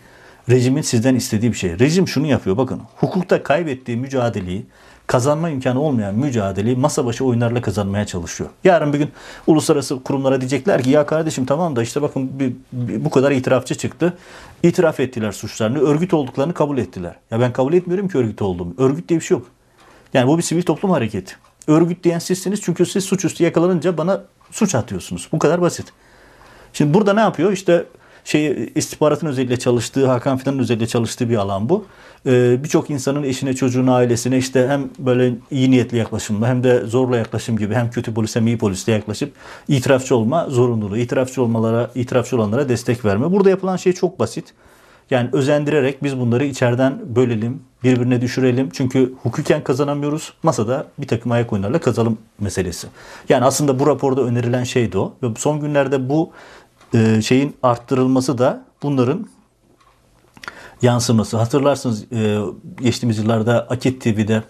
rejimin 0.50 0.82
sizden 0.82 1.16
istediği 1.16 1.52
bir 1.52 1.58
şey. 1.58 1.80
Rejim 1.80 2.08
şunu 2.08 2.28
yapıyor 2.28 2.58
bakın. 2.58 2.82
Hukukta 2.96 3.44
kaybettiği 3.44 3.98
mücadeleyi 3.98 4.66
kazanma 5.08 5.50
imkanı 5.50 5.82
olmayan 5.82 6.16
mücadeleyi 6.16 6.76
masa 6.76 7.06
başı 7.06 7.26
oyunlarla 7.26 7.62
kazanmaya 7.62 8.06
çalışıyor. 8.06 8.50
Yarın 8.64 8.94
bir 8.94 8.98
gün 8.98 9.12
uluslararası 9.48 10.04
kurumlara 10.04 10.42
diyecekler 10.42 10.84
ki 10.84 10.90
ya 10.90 11.06
kardeşim 11.06 11.46
tamam 11.46 11.76
da 11.76 11.84
işte 11.84 12.02
bakın 12.02 12.40
bir, 12.40 12.54
bir, 12.74 13.06
bu 13.06 13.10
kadar 13.10 13.32
itirafçı 13.32 13.76
çıktı. 13.76 14.18
İtiraf 14.64 15.00
ettiler 15.00 15.32
suçlarını, 15.32 15.80
örgüt 15.80 16.14
olduklarını 16.14 16.54
kabul 16.54 16.78
ettiler. 16.78 17.16
Ya 17.32 17.40
ben 17.40 17.54
kabul 17.54 17.74
etmiyorum 17.74 18.08
ki 18.08 18.18
örgüt 18.18 18.42
olduğumu. 18.42 18.74
Örgüt 18.78 19.10
diye 19.10 19.20
bir 19.20 19.26
şey 19.26 19.38
yok. 19.38 19.48
Yani 20.14 20.28
bu 20.28 20.38
bir 20.38 20.44
sivil 20.44 20.62
toplum 20.64 20.92
hareketi. 20.92 21.36
Örgüt 21.68 22.04
diyen 22.04 22.20
sizsiniz 22.20 22.62
çünkü 22.62 22.86
siz 22.86 23.04
suçüstü 23.04 23.44
yakalanınca 23.44 23.98
bana 23.98 24.24
suç 24.52 24.76
atıyorsunuz. 24.76 25.30
Bu 25.32 25.40
kadar 25.40 25.62
basit. 25.62 25.94
Şimdi 26.74 26.94
burada 26.94 27.14
ne 27.14 27.20
yapıyor? 27.20 27.52
İşte 27.52 27.86
şey 28.30 28.72
istihbaratın 28.76 29.28
özellikle 29.28 29.60
çalıştığı, 29.60 30.08
Hakan 30.08 30.38
Fidan'ın 30.38 30.60
özellikle 30.60 30.88
çalıştığı 30.88 31.30
bir 31.30 31.38
alan 31.38 31.70
bu. 31.70 31.86
Ee, 32.26 32.64
Birçok 32.64 32.90
insanın 32.90 33.24
eşine, 33.24 33.54
çocuğuna, 33.54 33.96
ailesine 33.96 34.38
işte 34.38 34.68
hem 34.68 34.90
böyle 35.00 35.34
iyi 35.52 35.72
niyetli 35.72 35.98
yaklaşımla 35.98 36.48
hem 36.48 36.64
de 36.64 36.80
zorla 36.86 37.18
yaklaşım 37.18 37.58
gibi 37.58 37.74
hem 37.74 37.92
kötü 37.92 38.14
polis 38.14 38.36
hem 38.36 38.48
iyi 38.48 38.58
polisle 38.58 38.94
yaklaşıp 38.94 39.34
itirafçı 39.68 40.16
olma 40.16 40.50
zorunluluğu, 40.50 40.98
itirafçı 40.98 41.42
olmalara, 41.42 41.92
itirafçı 41.96 42.36
olanlara 42.36 42.70
destek 42.70 43.06
verme. 43.06 43.32
Burada 43.32 43.50
yapılan 43.50 43.78
şey 43.78 43.94
çok 43.94 44.20
basit. 44.20 44.54
Yani 45.12 45.30
özendirerek 45.34 46.04
biz 46.04 46.20
bunları 46.20 46.46
içeriden 46.46 47.16
bölelim, 47.16 47.62
birbirine 47.84 48.22
düşürelim. 48.22 48.70
Çünkü 48.74 49.14
hukuken 49.24 49.64
kazanamıyoruz. 49.64 50.34
Masada 50.44 50.88
bir 50.98 51.08
takım 51.08 51.32
ayak 51.32 51.54
oyunlarla 51.54 51.80
kazalım 51.80 52.18
meselesi. 52.40 52.88
Yani 53.30 53.46
aslında 53.46 53.80
bu 53.80 53.88
raporda 53.88 54.22
önerilen 54.22 54.64
şey 54.64 54.92
de 54.92 54.98
o. 54.98 55.14
Ve 55.24 55.28
son 55.38 55.60
günlerde 55.60 56.10
bu 56.10 56.32
e, 56.94 57.22
şeyin 57.22 57.56
arttırılması 57.64 58.38
da 58.38 58.66
bunların 58.84 59.28
yansıması. 60.82 61.38
Hatırlarsınız 61.38 62.12
e, 62.12 62.40
geçtiğimiz 62.82 63.18
yıllarda 63.18 63.68
Akit 63.70 64.02
TV'de 64.02 64.44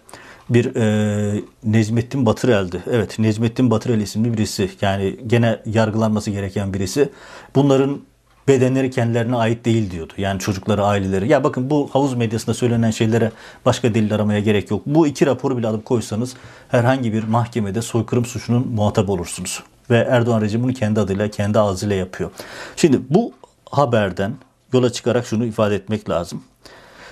bir 0.49 0.75
e, 0.75 1.41
Necmettin 1.63 2.25
Batırel'di. 2.25 2.83
Evet 2.91 3.19
Necmettin 3.19 3.71
Batırel 3.71 4.01
isimli 4.01 4.33
birisi. 4.33 4.69
Yani 4.81 5.19
gene 5.27 5.61
yargılanması 5.65 6.31
gereken 6.31 6.73
birisi. 6.73 7.09
Bunların 7.55 8.01
bedenleri 8.47 8.91
kendilerine 8.91 9.35
ait 9.35 9.65
değil 9.65 9.91
diyordu. 9.91 10.13
Yani 10.17 10.39
çocukları, 10.39 10.85
aileleri. 10.85 11.29
Ya 11.29 11.43
bakın 11.43 11.69
bu 11.69 11.89
havuz 11.93 12.13
medyasında 12.13 12.53
söylenen 12.53 12.91
şeylere 12.91 13.31
başka 13.65 13.93
delil 13.93 14.15
aramaya 14.15 14.39
gerek 14.39 14.71
yok. 14.71 14.81
Bu 14.85 15.07
iki 15.07 15.25
raporu 15.25 15.57
bile 15.57 15.67
alıp 15.67 15.85
koysanız 15.85 16.35
herhangi 16.69 17.13
bir 17.13 17.23
mahkemede 17.23 17.81
soykırım 17.81 18.25
suçunun 18.25 18.67
muhatap 18.67 19.09
olursunuz. 19.09 19.63
Ve 19.89 19.97
Erdoğan 19.97 20.41
rejimi 20.41 20.63
bunu 20.63 20.73
kendi 20.73 20.99
adıyla, 20.99 21.27
kendi 21.27 21.59
ağzıyla 21.59 21.95
yapıyor. 21.95 22.31
Şimdi 22.75 23.01
bu 23.09 23.31
haberden 23.69 24.33
yola 24.73 24.89
çıkarak 24.89 25.25
şunu 25.25 25.45
ifade 25.45 25.75
etmek 25.75 26.09
lazım. 26.09 26.43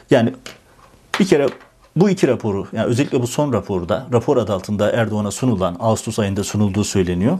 Yani 0.09 0.33
bir 1.19 1.27
kere 1.27 1.47
bu 1.95 2.09
iki 2.09 2.27
raporu, 2.27 2.67
yani 2.73 2.85
özellikle 2.85 3.21
bu 3.21 3.27
son 3.27 3.53
raporda, 3.53 4.07
rapor 4.13 4.37
adı 4.37 4.53
altında 4.53 4.91
Erdoğan'a 4.91 5.31
sunulan, 5.31 5.77
Ağustos 5.79 6.19
ayında 6.19 6.43
sunulduğu 6.43 6.83
söyleniyor. 6.83 7.39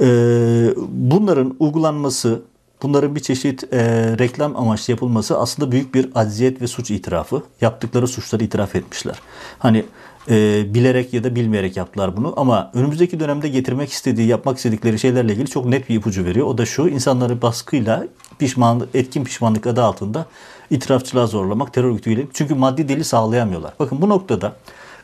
Ee, 0.00 0.74
bunların 0.88 1.56
uygulanması, 1.58 2.42
bunların 2.82 3.16
bir 3.16 3.20
çeşit 3.20 3.64
e, 3.72 3.78
reklam 4.18 4.56
amaçlı 4.56 4.92
yapılması 4.92 5.38
aslında 5.38 5.72
büyük 5.72 5.94
bir 5.94 6.08
acziyet 6.14 6.62
ve 6.62 6.66
suç 6.66 6.90
itirafı. 6.90 7.42
Yaptıkları 7.60 8.08
suçları 8.08 8.44
itiraf 8.44 8.76
etmişler. 8.76 9.16
Hani 9.58 9.84
e, 10.30 10.66
bilerek 10.74 11.14
ya 11.14 11.24
da 11.24 11.34
bilmeyerek 11.34 11.76
yaptılar 11.76 12.16
bunu. 12.16 12.34
Ama 12.36 12.70
önümüzdeki 12.74 13.20
dönemde 13.20 13.48
getirmek 13.48 13.92
istediği, 13.92 14.28
yapmak 14.28 14.56
istedikleri 14.56 14.98
şeylerle 14.98 15.32
ilgili 15.32 15.50
çok 15.50 15.66
net 15.66 15.88
bir 15.88 15.94
ipucu 15.94 16.24
veriyor. 16.24 16.46
O 16.46 16.58
da 16.58 16.66
şu, 16.66 16.88
insanları 16.88 17.42
baskıyla 17.42 18.06
pişmanlık, 18.38 18.94
etkin 18.94 19.24
pişmanlık 19.24 19.66
adı 19.66 19.82
altında 19.82 20.26
itirafçılığa 20.70 21.26
zorlamak, 21.26 21.74
terör 21.74 21.88
örgütüyle. 21.88 22.26
Çünkü 22.32 22.54
maddi 22.54 22.88
delil 22.88 23.02
sağlayamıyorlar. 23.02 23.72
Bakın 23.78 24.02
bu 24.02 24.08
noktada 24.08 24.56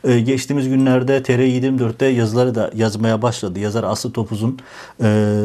e, 0.03 0.19
geçtiğimiz 0.19 0.69
günlerde 0.69 1.17
TR24'te 1.17 2.05
yazıları 2.05 2.55
da 2.55 2.71
yazmaya 2.75 3.21
başladı. 3.21 3.59
Yazar 3.59 3.83
Aslı 3.83 4.11
Topuz'un 4.11 4.59
e, 5.03 5.39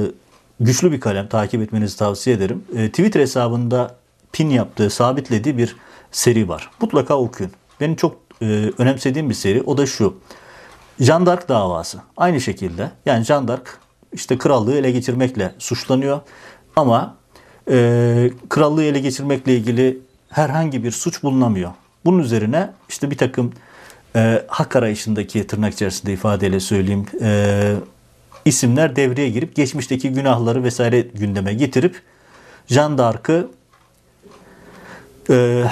güçlü 0.61 0.93
bir 0.93 1.01
kalem 1.01 1.29
takip 1.29 1.63
etmenizi 1.63 1.97
tavsiye 1.97 2.37
ederim. 2.37 2.65
E, 2.77 2.89
Twitter 2.89 3.21
hesabında 3.21 3.97
pin 4.33 4.51
yaptığı, 4.51 4.91
sabitlediği 4.91 5.59
bir 5.59 5.77
seri 6.13 6.49
var. 6.49 6.71
Mutlaka 6.81 7.19
okuyun. 7.19 7.53
Benim 7.81 7.97
çok 7.97 8.17
e, 8.43 8.73
önemsediğim 8.79 9.31
bir 9.31 9.35
seri. 9.35 9.63
O 9.63 9.79
da 9.79 9.87
şu. 9.87 10.17
Jean 11.01 11.27
d'Arc 11.27 11.49
davası. 11.49 11.99
Aynı 12.17 12.41
şekilde 12.41 12.91
yani 13.07 13.25
Jean 13.25 13.49
d'Arc 13.49 13.71
işte 14.13 14.39
krallığı 14.39 14.75
ele 14.75 14.91
geçirmekle 14.91 15.55
suçlanıyor. 15.59 16.21
Ama 16.77 17.17
e, 17.71 18.31
krallığı 18.49 18.85
ele 18.85 18.99
geçirmekle 19.01 19.57
ilgili 19.57 19.99
herhangi 20.31 20.85
bir 20.85 20.91
suç 20.91 21.23
bulunamıyor. 21.23 21.71
Bunun 22.05 22.19
üzerine 22.19 22.71
işte 22.89 23.11
bir 23.11 23.17
takım 23.17 23.53
e, 24.17 24.45
hak 24.49 24.77
arayışındaki 24.77 25.47
tırnak 25.47 25.75
içerisinde 25.75 26.13
ifadeyle 26.13 26.61
söyleyeyim 26.61 27.07
e, 27.21 27.75
isimler 28.45 28.97
devreye 28.97 29.31
girip 29.31 29.57
geçmişteki 29.57 30.11
günahları 30.11 30.65
vesaire 30.65 31.01
gündeme 31.01 31.55
getirip 31.55 32.03
Jean 32.67 32.99
d'Arc'ı 32.99 33.49
e, 35.31 35.65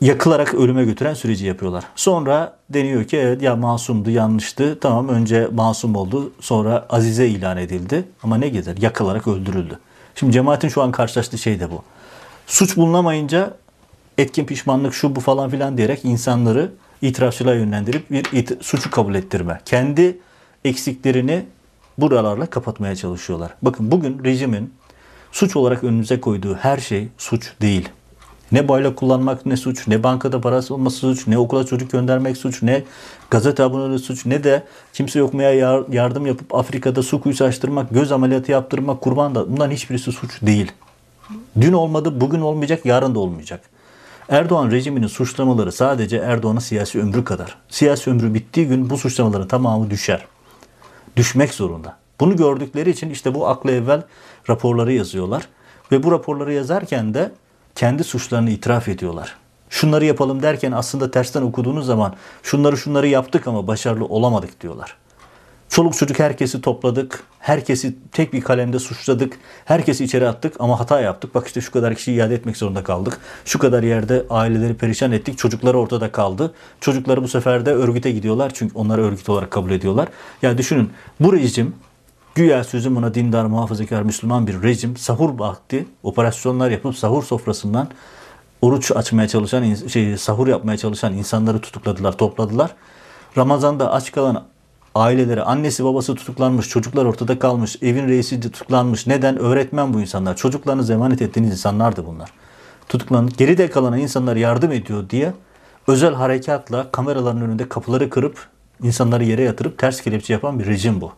yakılarak 0.00 0.54
ölüme 0.54 0.84
götüren 0.84 1.14
süreci 1.14 1.46
yapıyorlar. 1.46 1.84
Sonra 1.96 2.56
deniyor 2.70 3.04
ki 3.04 3.16
evet 3.16 3.42
ya 3.42 3.56
masumdu, 3.56 4.10
yanlıştı. 4.10 4.78
Tamam 4.80 5.08
önce 5.08 5.48
masum 5.52 5.96
oldu, 5.96 6.32
sonra 6.40 6.86
Azize 6.90 7.26
ilan 7.26 7.56
edildi. 7.56 8.04
Ama 8.22 8.36
ne 8.36 8.48
gezer? 8.48 8.76
Yakılarak 8.76 9.28
öldürüldü. 9.28 9.78
Şimdi 10.14 10.32
cemaatin 10.32 10.68
şu 10.68 10.82
an 10.82 10.92
karşılaştığı 10.92 11.38
şey 11.38 11.60
de 11.60 11.70
bu. 11.70 11.82
Suç 12.46 12.76
bulunamayınca 12.76 13.54
etkin 14.18 14.44
pişmanlık 14.44 14.94
şu 14.94 15.16
bu 15.16 15.20
falan 15.20 15.50
filan 15.50 15.76
diyerek 15.76 16.04
insanları 16.04 16.72
itirafçılığa 17.02 17.54
yönlendirip 17.54 18.10
bir 18.10 18.24
it- 18.32 18.64
suçu 18.64 18.90
kabul 18.90 19.14
ettirme. 19.14 19.60
Kendi 19.64 20.18
eksiklerini 20.64 21.44
buralarla 21.98 22.46
kapatmaya 22.46 22.96
çalışıyorlar. 22.96 23.50
Bakın 23.62 23.90
bugün 23.90 24.24
rejimin 24.24 24.74
suç 25.32 25.56
olarak 25.56 25.84
önümüze 25.84 26.20
koyduğu 26.20 26.54
her 26.54 26.78
şey 26.78 27.08
suç 27.18 27.52
değil. 27.60 27.88
Ne 28.52 28.68
bayrak 28.68 28.96
kullanmak 28.96 29.46
ne 29.46 29.56
suç, 29.56 29.88
ne 29.88 30.02
bankada 30.02 30.40
parası 30.40 30.74
olması 30.74 30.96
suç, 30.96 31.26
ne 31.26 31.38
okula 31.38 31.66
çocuk 31.66 31.90
göndermek 31.90 32.36
suç, 32.36 32.62
ne 32.62 32.82
gazete 33.30 33.62
aboneliği 33.62 33.98
suç, 33.98 34.26
ne 34.26 34.44
de 34.44 34.64
kimse 34.92 35.18
yokmaya 35.18 35.82
yardım 35.90 36.26
yapıp 36.26 36.54
Afrika'da 36.54 37.02
su 37.02 37.20
kuyusu 37.20 37.44
açtırmak, 37.44 37.90
göz 37.90 38.12
ameliyatı 38.12 38.52
yaptırmak, 38.52 39.00
kurban 39.00 39.34
da 39.34 39.52
bunların 39.52 39.72
hiçbirisi 39.72 40.12
suç 40.12 40.42
değil. 40.42 40.72
Dün 41.60 41.72
olmadı, 41.72 42.20
bugün 42.20 42.40
olmayacak, 42.40 42.86
yarın 42.86 43.14
da 43.14 43.18
olmayacak. 43.18 43.60
Erdoğan 44.28 44.70
rejiminin 44.70 45.06
suçlamaları 45.06 45.72
sadece 45.72 46.16
Erdoğan'ın 46.16 46.58
siyasi 46.58 47.00
ömrü 47.00 47.24
kadar. 47.24 47.56
Siyasi 47.68 48.10
ömrü 48.10 48.34
bittiği 48.34 48.66
gün 48.66 48.90
bu 48.90 48.98
suçlamaların 48.98 49.48
tamamı 49.48 49.90
düşer. 49.90 50.26
Düşmek 51.16 51.54
zorunda. 51.54 51.96
Bunu 52.20 52.36
gördükleri 52.36 52.90
için 52.90 53.10
işte 53.10 53.34
bu 53.34 53.48
akla 53.48 53.70
evvel 53.70 54.02
raporları 54.48 54.92
yazıyorlar. 54.92 55.48
Ve 55.92 56.02
bu 56.02 56.12
raporları 56.12 56.52
yazarken 56.52 57.14
de 57.14 57.32
kendi 57.80 58.04
suçlarını 58.04 58.50
itiraf 58.50 58.88
ediyorlar. 58.88 59.36
Şunları 59.70 60.04
yapalım 60.04 60.42
derken 60.42 60.72
aslında 60.72 61.10
tersten 61.10 61.42
okuduğunuz 61.42 61.86
zaman 61.86 62.14
şunları 62.42 62.76
şunları 62.76 63.08
yaptık 63.08 63.46
ama 63.46 63.66
başarılı 63.66 64.04
olamadık 64.04 64.60
diyorlar. 64.60 64.96
Çoluk 65.68 65.94
çocuk 65.94 66.18
herkesi 66.18 66.60
topladık. 66.60 67.22
Herkesi 67.38 67.96
tek 68.12 68.32
bir 68.32 68.40
kalemde 68.40 68.78
suçladık. 68.78 69.38
Herkesi 69.64 70.04
içeri 70.04 70.28
attık 70.28 70.54
ama 70.58 70.80
hata 70.80 71.00
yaptık. 71.00 71.34
Bak 71.34 71.46
işte 71.46 71.60
şu 71.60 71.72
kadar 71.72 71.94
kişiyi 71.94 72.18
iade 72.18 72.34
etmek 72.34 72.56
zorunda 72.56 72.84
kaldık. 72.84 73.18
Şu 73.44 73.58
kadar 73.58 73.82
yerde 73.82 74.24
aileleri 74.30 74.74
perişan 74.74 75.12
ettik. 75.12 75.38
Çocukları 75.38 75.78
ortada 75.78 76.12
kaldı. 76.12 76.54
Çocukları 76.80 77.22
bu 77.22 77.28
sefer 77.28 77.66
de 77.66 77.72
örgüte 77.72 78.10
gidiyorlar. 78.10 78.50
Çünkü 78.54 78.74
onları 78.74 79.04
örgüt 79.04 79.28
olarak 79.28 79.50
kabul 79.50 79.70
ediyorlar. 79.70 80.08
Ya 80.42 80.58
düşünün 80.58 80.90
bu 81.20 81.32
rejim 81.32 81.74
güya 82.34 82.64
sözüm 82.64 82.96
ona 82.96 83.14
dindar, 83.14 83.44
muhafazakar, 83.44 84.02
Müslüman 84.02 84.46
bir 84.46 84.62
rejim 84.62 84.96
sahur 84.96 85.38
vakti 85.38 85.86
operasyonlar 86.02 86.70
yapıp 86.70 86.96
sahur 86.96 87.22
sofrasından 87.22 87.88
oruç 88.62 88.92
açmaya 88.92 89.28
çalışan, 89.28 89.74
şey, 89.74 90.16
sahur 90.16 90.48
yapmaya 90.48 90.76
çalışan 90.76 91.14
insanları 91.14 91.60
tutukladılar, 91.60 92.12
topladılar. 92.12 92.74
Ramazan'da 93.36 93.92
aç 93.92 94.12
kalan 94.12 94.44
aileleri, 94.94 95.42
annesi 95.42 95.84
babası 95.84 96.14
tutuklanmış, 96.14 96.68
çocuklar 96.68 97.04
ortada 97.04 97.38
kalmış, 97.38 97.76
evin 97.82 98.08
reisi 98.08 98.40
tutuklanmış. 98.40 99.06
Neden? 99.06 99.38
Öğretmen 99.38 99.94
bu 99.94 100.00
insanlar. 100.00 100.36
Çocuklarınızı 100.36 100.92
emanet 100.92 101.22
ettiğiniz 101.22 101.52
insanlardı 101.52 102.06
bunlar. 102.06 102.30
Tutuklanıp 102.88 103.38
geride 103.38 103.70
kalan 103.70 103.98
insanlar 103.98 104.36
yardım 104.36 104.72
ediyor 104.72 105.10
diye 105.10 105.32
özel 105.86 106.14
harekatla 106.14 106.90
kameraların 106.92 107.42
önünde 107.42 107.68
kapıları 107.68 108.10
kırıp 108.10 108.46
insanları 108.82 109.24
yere 109.24 109.42
yatırıp 109.42 109.78
ters 109.78 110.00
kelepçe 110.00 110.32
yapan 110.32 110.58
bir 110.58 110.66
rejim 110.66 111.00
bu. 111.00 111.12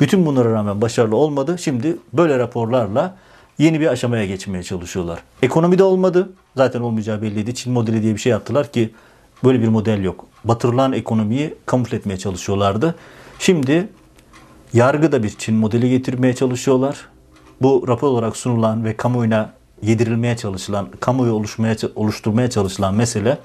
Bütün 0.00 0.26
bunlara 0.26 0.52
rağmen 0.52 0.80
başarılı 0.80 1.16
olmadı. 1.16 1.56
Şimdi 1.58 1.96
böyle 2.12 2.38
raporlarla 2.38 3.16
yeni 3.58 3.80
bir 3.80 3.86
aşamaya 3.86 4.26
geçmeye 4.26 4.62
çalışıyorlar. 4.62 5.18
Ekonomide 5.42 5.82
olmadı. 5.82 6.32
Zaten 6.56 6.80
olmayacağı 6.80 7.22
belliydi. 7.22 7.54
Çin 7.54 7.72
modeli 7.72 8.02
diye 8.02 8.14
bir 8.14 8.20
şey 8.20 8.30
yaptılar 8.30 8.72
ki 8.72 8.90
böyle 9.44 9.62
bir 9.62 9.68
model 9.68 10.04
yok. 10.04 10.26
Batırılan 10.44 10.92
ekonomiyi 10.92 11.54
kamufle 11.66 11.96
etmeye 11.96 12.16
çalışıyorlardı. 12.16 12.94
Şimdi 13.38 13.88
yargıda 14.72 15.22
bir 15.22 15.34
Çin 15.38 15.54
modeli 15.54 15.90
getirmeye 15.90 16.34
çalışıyorlar. 16.34 17.08
Bu 17.62 17.84
rapor 17.88 18.08
olarak 18.08 18.36
sunulan 18.36 18.84
ve 18.84 18.96
kamuoyuna 18.96 19.52
yedirilmeye 19.82 20.36
çalışılan, 20.36 20.88
kamuoyu 21.00 21.32
oluşmaya, 21.32 21.76
oluşturmaya 21.94 22.50
çalışılan 22.50 22.94
mesele 22.94 23.38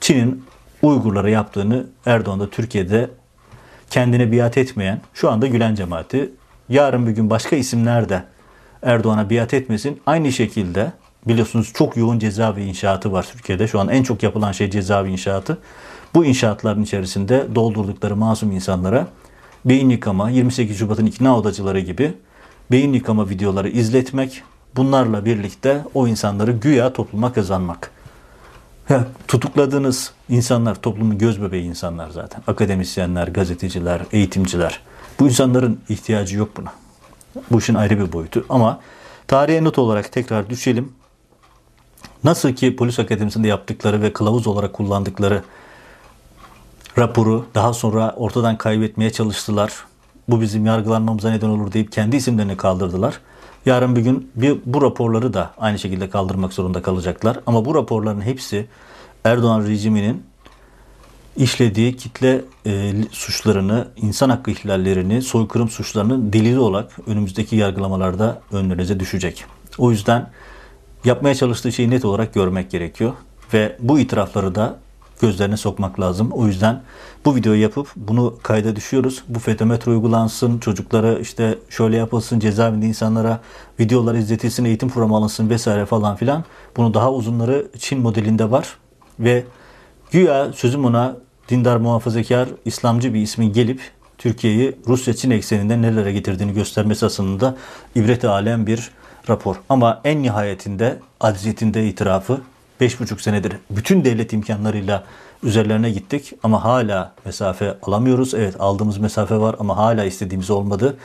Çin'in 0.00 0.44
Uygurlara 0.82 1.30
yaptığını 1.30 1.86
Erdoğan 2.06 2.40
da 2.40 2.50
Türkiye'de 2.50 3.10
kendine 3.90 4.32
biat 4.32 4.58
etmeyen 4.58 5.00
şu 5.14 5.30
anda 5.30 5.46
Gülen 5.46 5.74
cemaati 5.74 6.30
yarın 6.68 7.06
bir 7.06 7.12
gün 7.12 7.30
başka 7.30 7.56
isimler 7.56 8.08
de 8.08 8.24
Erdoğan'a 8.82 9.30
biat 9.30 9.54
etmesin. 9.54 10.00
Aynı 10.06 10.32
şekilde 10.32 10.92
biliyorsunuz 11.28 11.72
çok 11.74 11.96
yoğun 11.96 12.18
cezaevi 12.18 12.62
inşaatı 12.62 13.12
var 13.12 13.26
Türkiye'de. 13.32 13.68
Şu 13.68 13.80
an 13.80 13.88
en 13.88 14.02
çok 14.02 14.22
yapılan 14.22 14.52
şey 14.52 14.70
cezaevi 14.70 15.10
inşaatı. 15.10 15.58
Bu 16.14 16.24
inşaatların 16.24 16.82
içerisinde 16.82 17.46
doldurdukları 17.54 18.16
masum 18.16 18.52
insanlara 18.52 19.06
beyin 19.64 19.90
yıkama, 19.90 20.30
28 20.30 20.78
Şubat'ın 20.78 21.06
ikna 21.06 21.38
odacıları 21.38 21.80
gibi 21.80 22.12
beyin 22.70 22.92
yıkama 22.92 23.28
videoları 23.28 23.68
izletmek, 23.68 24.42
bunlarla 24.76 25.24
birlikte 25.24 25.84
o 25.94 26.08
insanları 26.08 26.52
güya 26.52 26.92
topluma 26.92 27.32
kazanmak. 27.32 27.90
Tutukladığınız 29.28 30.12
insanlar 30.28 30.74
toplumun 30.74 31.18
göz 31.18 31.42
bebeği 31.42 31.64
insanlar 31.64 32.10
zaten. 32.10 32.42
Akademisyenler, 32.46 33.28
gazeteciler, 33.28 34.02
eğitimciler. 34.12 34.80
Bu 35.20 35.28
insanların 35.28 35.80
ihtiyacı 35.88 36.36
yok 36.36 36.56
buna. 36.56 36.72
Bu 37.50 37.58
işin 37.58 37.74
ayrı 37.74 37.98
bir 37.98 38.12
boyutu. 38.12 38.46
Ama 38.48 38.80
tarihe 39.26 39.64
not 39.64 39.78
olarak 39.78 40.12
tekrar 40.12 40.50
düşelim. 40.50 40.92
Nasıl 42.24 42.52
ki 42.52 42.76
polis 42.76 42.98
akademisinde 42.98 43.48
yaptıkları 43.48 44.02
ve 44.02 44.12
kılavuz 44.12 44.46
olarak 44.46 44.72
kullandıkları 44.72 45.42
raporu 46.98 47.46
daha 47.54 47.72
sonra 47.72 48.14
ortadan 48.16 48.58
kaybetmeye 48.58 49.10
çalıştılar. 49.10 49.72
Bu 50.28 50.40
bizim 50.40 50.66
yargılanmamıza 50.66 51.30
neden 51.30 51.48
olur 51.48 51.72
deyip 51.72 51.92
kendi 51.92 52.16
isimlerini 52.16 52.56
kaldırdılar. 52.56 53.20
Yarın 53.66 53.96
bir 53.96 54.00
gün 54.00 54.30
bir, 54.34 54.58
bu 54.64 54.82
raporları 54.82 55.32
da 55.32 55.50
aynı 55.58 55.78
şekilde 55.78 56.10
kaldırmak 56.10 56.52
zorunda 56.52 56.82
kalacaklar. 56.82 57.40
Ama 57.46 57.64
bu 57.64 57.74
raporların 57.74 58.20
hepsi 58.20 58.66
Erdoğan 59.24 59.66
rejiminin 59.66 60.22
işlediği 61.36 61.96
kitle 61.96 62.44
e, 62.66 62.92
suçlarını, 63.10 63.88
insan 63.96 64.30
hakkı 64.30 64.50
ihlallerini, 64.50 65.22
soykırım 65.22 65.68
suçlarını 65.68 66.32
delili 66.32 66.58
olarak 66.58 66.96
önümüzdeki 67.06 67.56
yargılamalarda 67.56 68.40
önlerinize 68.52 69.00
düşecek. 69.00 69.44
O 69.78 69.90
yüzden 69.90 70.30
yapmaya 71.04 71.34
çalıştığı 71.34 71.72
şeyi 71.72 71.90
net 71.90 72.04
olarak 72.04 72.34
görmek 72.34 72.70
gerekiyor. 72.70 73.12
Ve 73.52 73.76
bu 73.80 73.98
itirafları 73.98 74.54
da 74.54 74.78
gözlerine 75.20 75.56
sokmak 75.56 76.00
lazım. 76.00 76.32
O 76.32 76.46
yüzden 76.46 76.82
bu 77.24 77.36
videoyu 77.36 77.62
yapıp 77.62 77.88
bunu 77.96 78.38
kayda 78.42 78.76
düşüyoruz. 78.76 79.22
Bu 79.28 79.38
fetometre 79.38 79.90
uygulansın, 79.90 80.58
çocuklara 80.58 81.18
işte 81.18 81.58
şöyle 81.68 81.96
yapılsın, 81.96 82.40
cezaevinde 82.40 82.86
insanlara 82.86 83.40
videolar 83.80 84.14
izletilsin, 84.14 84.64
eğitim 84.64 84.88
programı 84.88 85.16
alınsın 85.16 85.50
vesaire 85.50 85.86
falan 85.86 86.16
filan. 86.16 86.44
Bunu 86.76 86.94
daha 86.94 87.12
uzunları 87.12 87.66
Çin 87.78 88.00
modelinde 88.00 88.50
var. 88.50 88.76
Ve 89.20 89.44
güya 90.10 90.52
sözüm 90.52 90.84
ona 90.84 91.16
dindar 91.48 91.76
muhafazakar 91.76 92.48
İslamcı 92.64 93.14
bir 93.14 93.20
ismin 93.20 93.52
gelip 93.52 93.80
Türkiye'yi 94.18 94.76
Rusya-Çin 94.86 95.30
ekseninde 95.30 95.82
nelere 95.82 96.12
getirdiğini 96.12 96.54
göstermesi 96.54 97.06
aslında 97.06 97.56
ibret 97.94 98.24
alem 98.24 98.66
bir 98.66 98.90
rapor. 99.28 99.56
Ama 99.68 100.00
en 100.04 100.22
nihayetinde 100.22 100.98
acziyetinde 101.20 101.88
itirafı 101.88 102.40
5,5 102.80 103.22
senedir 103.22 103.52
bütün 103.70 104.04
devlet 104.04 104.32
imkanlarıyla 104.32 105.04
üzerlerine 105.42 105.90
gittik 105.90 106.32
ama 106.42 106.64
hala 106.64 107.12
mesafe 107.24 107.76
alamıyoruz. 107.82 108.34
Evet 108.34 108.54
aldığımız 108.58 108.98
mesafe 108.98 109.36
var 109.36 109.56
ama 109.58 109.76
hala 109.76 110.04
istediğimiz 110.04 110.50
olmadı. 110.50 110.96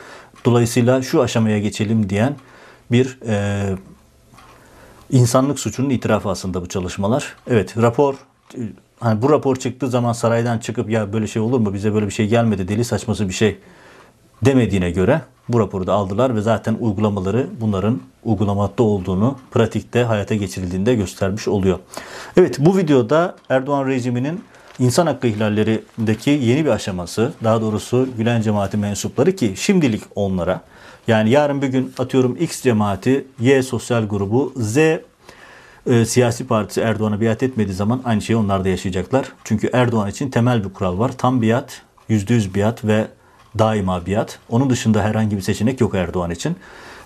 Dolayısıyla 0.44 1.02
şu 1.02 1.22
aşamaya 1.22 1.58
geçelim 1.58 2.10
diyen 2.10 2.36
bir 2.92 3.18
e, 3.26 3.64
insanlık 5.10 5.60
suçunun 5.60 5.90
itirafı 5.90 6.28
aslında 6.28 6.62
bu 6.62 6.68
çalışmalar. 6.68 7.34
Evet 7.46 7.76
rapor 7.76 8.14
hani 9.00 9.22
bu 9.22 9.30
rapor 9.30 9.56
çıktığı 9.56 9.88
zaman 9.88 10.12
saraydan 10.12 10.58
çıkıp 10.58 10.90
ya 10.90 11.12
böyle 11.12 11.26
şey 11.26 11.42
olur 11.42 11.60
mu 11.60 11.74
bize 11.74 11.94
böyle 11.94 12.06
bir 12.06 12.12
şey 12.12 12.28
gelmedi 12.28 12.68
deli 12.68 12.84
saçması 12.84 13.28
bir 13.28 13.34
şey 13.34 13.58
demediğine 14.44 14.90
göre 14.90 15.22
bu 15.48 15.60
raporu 15.60 15.86
da 15.86 15.92
aldılar 15.92 16.36
ve 16.36 16.40
zaten 16.40 16.76
uygulamaları 16.80 17.46
bunların 17.60 18.00
uygulamatta 18.24 18.82
olduğunu 18.82 19.38
pratikte 19.50 20.02
hayata 20.04 20.34
geçirildiğinde 20.34 20.94
göstermiş 20.94 21.48
oluyor. 21.48 21.78
Evet 22.36 22.56
bu 22.58 22.76
videoda 22.76 23.36
Erdoğan 23.48 23.86
rejiminin 23.86 24.44
insan 24.78 25.06
hakkı 25.06 25.26
ihlallerindeki 25.26 26.30
yeni 26.30 26.64
bir 26.64 26.70
aşaması, 26.70 27.32
daha 27.44 27.60
doğrusu 27.60 28.08
Gülen 28.18 28.40
cemaati 28.40 28.76
mensupları 28.76 29.36
ki 29.36 29.54
şimdilik 29.56 30.02
onlara 30.14 30.60
yani 31.08 31.30
yarın 31.30 31.62
bir 31.62 31.68
gün 31.68 31.92
atıyorum 31.98 32.36
X 32.36 32.62
cemaati, 32.62 33.26
Y 33.40 33.62
sosyal 33.62 34.08
grubu, 34.08 34.52
Z 34.56 34.76
e, 34.76 35.00
siyasi 36.06 36.46
partisi 36.46 36.80
Erdoğan'a 36.80 37.20
biat 37.20 37.42
etmediği 37.42 37.74
zaman 37.74 38.02
aynı 38.04 38.22
şeyi 38.22 38.36
onlar 38.36 38.64
da 38.64 38.68
yaşayacaklar. 38.68 39.32
Çünkü 39.44 39.70
Erdoğan 39.72 40.10
için 40.10 40.30
temel 40.30 40.64
bir 40.64 40.72
kural 40.72 40.98
var. 40.98 41.12
Tam 41.18 41.42
biat, 41.42 41.82
%100 42.10 42.54
biat 42.54 42.84
ve 42.84 43.06
daima 43.58 44.06
biat. 44.06 44.38
Onun 44.48 44.70
dışında 44.70 45.02
herhangi 45.02 45.36
bir 45.36 45.42
seçenek 45.42 45.80
yok 45.80 45.94
Erdoğan 45.94 46.30
için. 46.30 46.56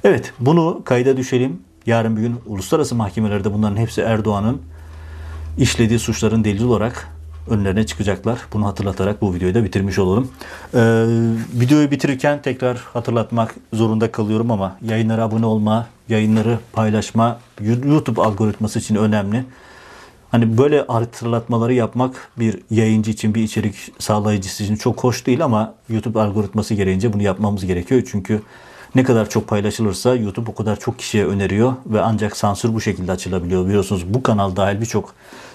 Evet 0.04 0.32
bunu 0.40 0.82
kayda 0.84 1.16
düşelim. 1.16 1.60
Yarın 1.86 2.16
bir 2.16 2.20
gün 2.20 2.36
uluslararası 2.46 2.94
mahkemelerde 2.94 3.52
bunların 3.52 3.76
hepsi 3.76 4.00
Erdoğan'ın 4.00 4.62
işlediği 5.58 5.98
suçların 5.98 6.44
delili 6.44 6.64
olarak 6.64 7.08
önlerine 7.50 7.86
çıkacaklar. 7.86 8.38
Bunu 8.52 8.66
hatırlatarak 8.66 9.22
bu 9.22 9.34
videoyu 9.34 9.54
da 9.54 9.64
bitirmiş 9.64 9.98
olurum. 9.98 10.30
Ee, 10.74 10.78
videoyu 11.54 11.90
bitirirken 11.90 12.42
tekrar 12.42 12.76
hatırlatmak 12.76 13.54
zorunda 13.72 14.12
kalıyorum 14.12 14.50
ama 14.50 14.76
yayınlara 14.82 15.22
abone 15.22 15.46
olma, 15.46 15.86
yayınları 16.08 16.58
paylaşma 16.72 17.40
YouTube 17.84 18.22
algoritması 18.22 18.78
için 18.78 18.94
önemli. 18.94 19.44
Hani 20.30 20.58
böyle 20.58 20.84
hatırlatmaları 20.88 21.74
yapmak 21.74 22.28
bir 22.38 22.60
yayıncı 22.70 23.10
için, 23.10 23.34
bir 23.34 23.42
içerik 23.42 23.74
sağlayıcısı 23.98 24.64
için 24.64 24.76
çok 24.76 25.04
hoş 25.04 25.26
değil 25.26 25.44
ama 25.44 25.74
YouTube 25.88 26.20
algoritması 26.20 26.74
gereğince 26.74 27.12
bunu 27.12 27.22
yapmamız 27.22 27.66
gerekiyor. 27.66 28.02
Çünkü 28.10 28.42
ne 28.94 29.04
kadar 29.04 29.30
çok 29.30 29.48
paylaşılırsa 29.48 30.14
YouTube 30.14 30.50
o 30.50 30.54
kadar 30.54 30.78
çok 30.78 30.98
kişiye 30.98 31.26
öneriyor 31.26 31.72
ve 31.86 32.00
ancak 32.00 32.36
sansür 32.36 32.74
bu 32.74 32.80
şekilde 32.80 33.12
açılabiliyor. 33.12 33.66
Biliyorsunuz 33.66 34.14
bu 34.14 34.22
kanal 34.22 34.56
dahil 34.56 34.80
birçok 34.80 35.14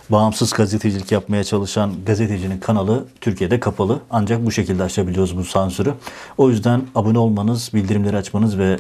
bağımsız 0.10 0.54
gazetecilik 0.54 1.12
yapmaya 1.12 1.44
çalışan 1.44 1.94
gazetecinin 2.06 2.60
kanalı 2.60 3.06
Türkiye'de 3.22 3.60
kapalı. 3.60 4.00
Ancak 4.10 4.46
bu 4.46 4.52
şekilde 4.52 4.84
açabiliyoruz 4.84 5.38
bu 5.38 5.44
sansürü. 5.44 5.94
O 6.38 6.50
yüzden 6.50 6.82
abone 6.96 7.20
olmanız, 7.20 7.72
bildirimleri 7.74 8.18
açmanız 8.18 8.58
ve 8.58 8.78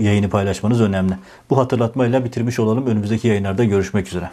yayını 0.00 0.30
paylaşmanız 0.30 0.80
önemli. 0.80 1.14
Bu 1.50 1.58
hatırlatmayla 1.58 2.24
bitirmiş 2.24 2.58
olalım. 2.58 2.86
Önümüzdeki 2.86 3.28
yayınlarda 3.28 3.64
görüşmek 3.64 4.08
üzere. 4.08 4.30